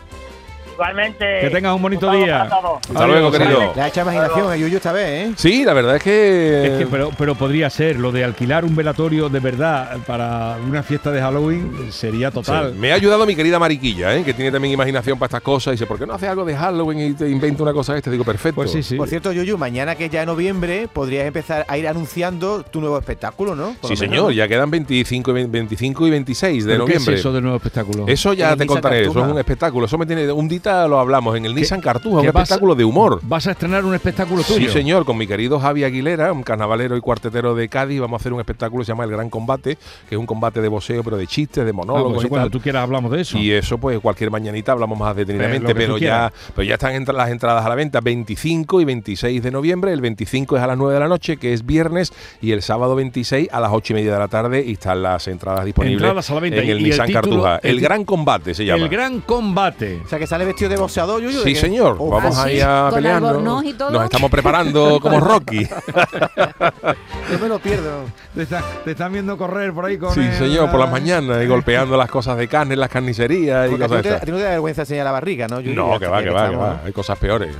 Igualmente. 0.75 1.39
Que 1.41 1.49
tengas 1.49 1.73
un 1.73 1.81
bonito 1.81 2.11
día. 2.11 2.43
Hasta 2.43 3.07
luego, 3.07 3.31
querido. 3.31 3.71
Le 3.75 3.81
ha 3.81 3.87
hecho 3.87 4.01
imaginación 4.01 4.51
a 4.51 4.57
Yuyu 4.57 4.75
esta 4.75 4.91
vez, 4.91 5.29
¿eh? 5.29 5.33
Sí, 5.37 5.63
la 5.63 5.73
verdad 5.73 5.95
es 5.95 6.03
que... 6.03 6.65
Es 6.65 6.77
que, 6.79 6.87
pero, 6.87 7.11
pero 7.17 7.33
podría 7.35 7.69
ser, 7.69 7.97
lo 7.97 8.11
de 8.11 8.25
alquilar 8.25 8.65
un 8.65 8.75
velatorio 8.75 9.29
de 9.29 9.39
verdad 9.39 9.97
para 10.05 10.57
una 10.67 10.83
fiesta 10.83 11.11
de 11.11 11.21
Halloween 11.21 11.91
sería 11.91 12.29
total. 12.29 12.73
Sí, 12.73 12.79
Me 12.79 12.91
ha 12.91 12.95
ayudado 12.95 13.25
mi 13.25 13.35
querida 13.35 13.57
Mariquilla, 13.57 14.15
¿eh? 14.15 14.23
que 14.23 14.33
tiene 14.33 14.51
también 14.51 14.73
imaginación 14.73 15.17
para 15.17 15.27
estas 15.27 15.41
cosas. 15.41 15.67
Y 15.67 15.75
dice, 15.75 15.85
¿por 15.85 15.97
qué 15.97 16.05
no 16.05 16.13
hace 16.13 16.27
algo 16.27 16.43
de 16.43 16.55
Halloween 16.57 16.99
y 16.99 17.13
te 17.13 17.29
inventa 17.29 17.63
una 17.63 17.71
cosa 17.73 17.95
esta? 17.97 18.11
Digo, 18.11 18.25
perfecto. 18.25 18.55
Pues 18.55 18.71
sí, 18.71 18.83
sí. 18.83 18.97
Por 18.97 19.07
cierto, 19.07 19.31
Yuyu, 19.31 19.57
mañana 19.57 19.95
que 19.95 20.05
es 20.05 20.11
ya 20.11 20.25
noviembre, 20.25 20.89
podrías 20.91 21.25
empezar 21.25 21.65
a 21.69 21.77
ir 21.77 21.87
anunciando 21.87 22.63
tu 22.63 22.81
nuevo 22.81 22.97
espectáculo, 22.99 23.55
¿no? 23.55 23.75
Por 23.79 23.89
Sí, 23.89 23.95
señor, 23.95 24.25
¿no? 24.25 24.31
ya 24.31 24.47
quedan 24.49 24.69
25 24.69 25.31
y 25.31 25.33
20 25.33 25.51
25 25.55 26.07
y 26.07 26.09
26 26.09 26.65
de 26.65 26.71
¿Pero 26.73 26.85
qué 26.85 26.93
noviembre. 26.93 27.13
es 27.15 27.19
eso 27.21 27.31
del 27.31 27.43
nuevo 27.43 27.57
espectáculo? 27.57 28.05
Eso 28.07 28.33
ya 28.33 28.57
te 28.57 28.65
contaré, 28.65 29.03
eso 29.03 29.11
es 29.25 29.31
un 29.31 29.39
espectáculo. 29.39 29.85
Eso 29.85 29.97
me 29.97 30.05
tiene. 30.05 30.29
Un 30.31 30.47
día 30.49 30.64
lo 30.65 30.99
hablamos 30.99 31.35
en 31.37 31.45
el 31.45 31.53
Nissan 31.55 31.79
Cartuja, 31.81 32.19
un 32.21 32.25
espectáculo 32.25 32.75
de 32.75 32.83
humor. 32.83 33.19
¿Vas 33.23 33.47
a 33.47 33.51
estrenar 33.51 33.85
un 33.85 33.93
espectáculo 33.93 34.43
tuyo? 34.43 34.67
Sí, 34.67 34.73
señor, 34.73 35.05
con 35.05 35.17
mi 35.17 35.27
querido 35.27 35.59
Javi 35.59 35.83
Aguilera, 35.83 36.31
un 36.33 36.43
carnavalero 36.43 36.97
y 36.97 37.01
cuartetero 37.01 37.53
de 37.55 37.69
Cádiz, 37.69 37.99
vamos 38.01 38.19
a 38.19 38.21
hacer 38.21 38.33
un 38.33 38.39
espectáculo 38.39 38.81
que 38.81 38.85
se 38.85 38.91
llama 38.91 39.03
El 39.03 39.11
Gran 39.11 39.29
Combate, 39.29 39.77
que 40.09 40.15
es 40.15 40.19
un 40.19 40.25
combate 40.25 40.61
de 40.61 40.67
boxeo, 40.67 41.03
pero 41.03 41.17
de 41.17 41.27
chistes, 41.27 41.63
de 41.63 41.69
Ah, 41.71 41.73
monólogos 41.73 42.13
pues 42.15 42.25
y 42.25 42.29
cuando 42.29 42.47
tal. 42.47 42.51
tú 42.51 42.61
quieras 42.61 42.83
hablamos 42.83 43.11
de 43.11 43.21
eso. 43.21 43.37
Y 43.37 43.51
eso, 43.51 43.77
pues 43.77 43.99
cualquier 43.99 44.31
mañanita 44.31 44.71
hablamos 44.71 44.97
más 44.97 45.15
detenidamente, 45.15 45.73
Pero 45.73 45.93
tú 45.95 45.95
pero, 45.95 45.97
ya, 45.97 46.33
pero 46.55 46.63
ya 46.67 46.73
están 46.75 46.93
entra- 46.95 47.13
las 47.15 47.29
entradas 47.29 47.65
a 47.65 47.69
la 47.69 47.75
venta 47.75 48.01
25 48.01 48.81
y 48.81 48.85
26 48.85 49.43
de 49.43 49.51
noviembre. 49.51 49.93
El 49.93 50.01
25 50.01 50.57
es 50.57 50.63
a 50.63 50.67
las 50.67 50.77
9 50.77 50.93
de 50.95 50.99
la 50.99 51.07
noche, 51.07 51.37
que 51.37 51.53
es 51.53 51.65
viernes, 51.65 52.11
y 52.41 52.51
el 52.51 52.61
sábado 52.61 52.95
26 52.95 53.49
a 53.51 53.59
las 53.59 53.71
8 53.71 53.93
y 53.93 53.95
media 53.97 54.13
de 54.13 54.19
la 54.19 54.27
tarde 54.27 54.63
y 54.65 54.73
están 54.73 55.01
las 55.03 55.27
entradas 55.27 55.65
disponibles 55.65 56.01
Entradas 56.01 56.29
a 56.29 56.33
la 56.33 56.39
venta. 56.39 56.57
en 56.57 56.63
el 56.63 56.69
y 56.69 56.71
el 56.71 56.83
Nissan 56.83 57.07
título- 57.07 57.21
Cartuja. 57.43 57.59
el 57.63 57.75
El, 57.75 57.81
Gran 57.81 58.05
Combate 58.05 58.53
se 58.53 58.65
llama. 58.65 58.83
El 58.83 58.89
gran 58.89 59.21
combate. 59.21 60.01
O 60.05 60.07
sea, 60.07 60.17
que 60.19 60.27
sale 60.27 60.45
vestido 60.55 60.69
de 60.69 60.77
boxeador, 60.77 61.21
Yuyu. 61.21 61.39
¿de 61.39 61.43
Sí, 61.43 61.55
señor. 61.55 61.97
Oh, 61.99 62.09
Vamos 62.09 62.37
¿Ah, 62.37 62.43
ahí 62.45 62.61
a 62.61 62.87
¿Con 62.89 62.95
pelearnos. 62.95 63.29
albornoz 63.31 63.65
y 63.65 63.73
todo? 63.73 63.89
Nos 63.91 64.03
estamos 64.05 64.31
preparando 64.31 64.99
como 65.01 65.19
Rocky. 65.19 65.67
Yo 67.31 67.39
me 67.41 67.47
lo 67.49 67.59
pierdo. 67.59 68.05
Te, 68.33 68.43
está- 68.43 68.63
te 68.83 68.91
están 68.91 69.11
viendo 69.11 69.37
correr 69.37 69.73
por 69.73 69.85
ahí 69.85 69.97
con. 69.97 70.13
sí, 70.13 70.21
el- 70.21 70.33
señor, 70.33 70.71
por 70.71 70.79
las 70.79 70.91
mañanas 70.91 71.43
y 71.43 71.47
golpeando 71.47 71.97
las 71.97 72.09
cosas 72.09 72.37
de 72.37 72.47
carne 72.47 72.73
en 72.75 72.79
las 72.79 72.89
carnicerías 72.89 73.67
y 73.67 73.71
Porque 73.71 73.83
ti, 73.85 73.89
cosas 73.89 73.97
no 73.97 74.01
te, 74.03 74.09
a 74.09 74.11
estas. 74.13 74.25
ti 74.25 74.31
no 74.31 74.37
te 74.37 74.43
da 74.43 74.49
vergüenza 74.51 74.81
enseñar 74.83 75.05
la 75.05 75.11
barriga, 75.11 75.47
¿no? 75.47 75.59
Yuyu? 75.59 75.75
No, 75.75 75.99
que 75.99 76.07
va, 76.07 76.19
ya 76.19 76.23
que 76.25 76.29
va, 76.31 76.39
que 76.41 76.45
estamos, 76.53 76.69
va. 76.69 76.81
Hay 76.85 76.93
cosas 76.93 77.17
peores. 77.19 77.55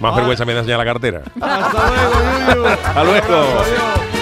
Más 0.00 0.12
Ah. 0.12 0.16
vergüenza 0.16 0.44
me 0.44 0.52
da 0.54 0.60
enseñar 0.60 0.78
la 0.78 0.84
cartera. 0.84 1.22
Hasta 1.40 1.88
luego, 1.88 2.54
Yuyu. 2.54 2.66
Hasta 2.66 3.04
luego. 3.04 3.34
Adiós. 3.34 4.15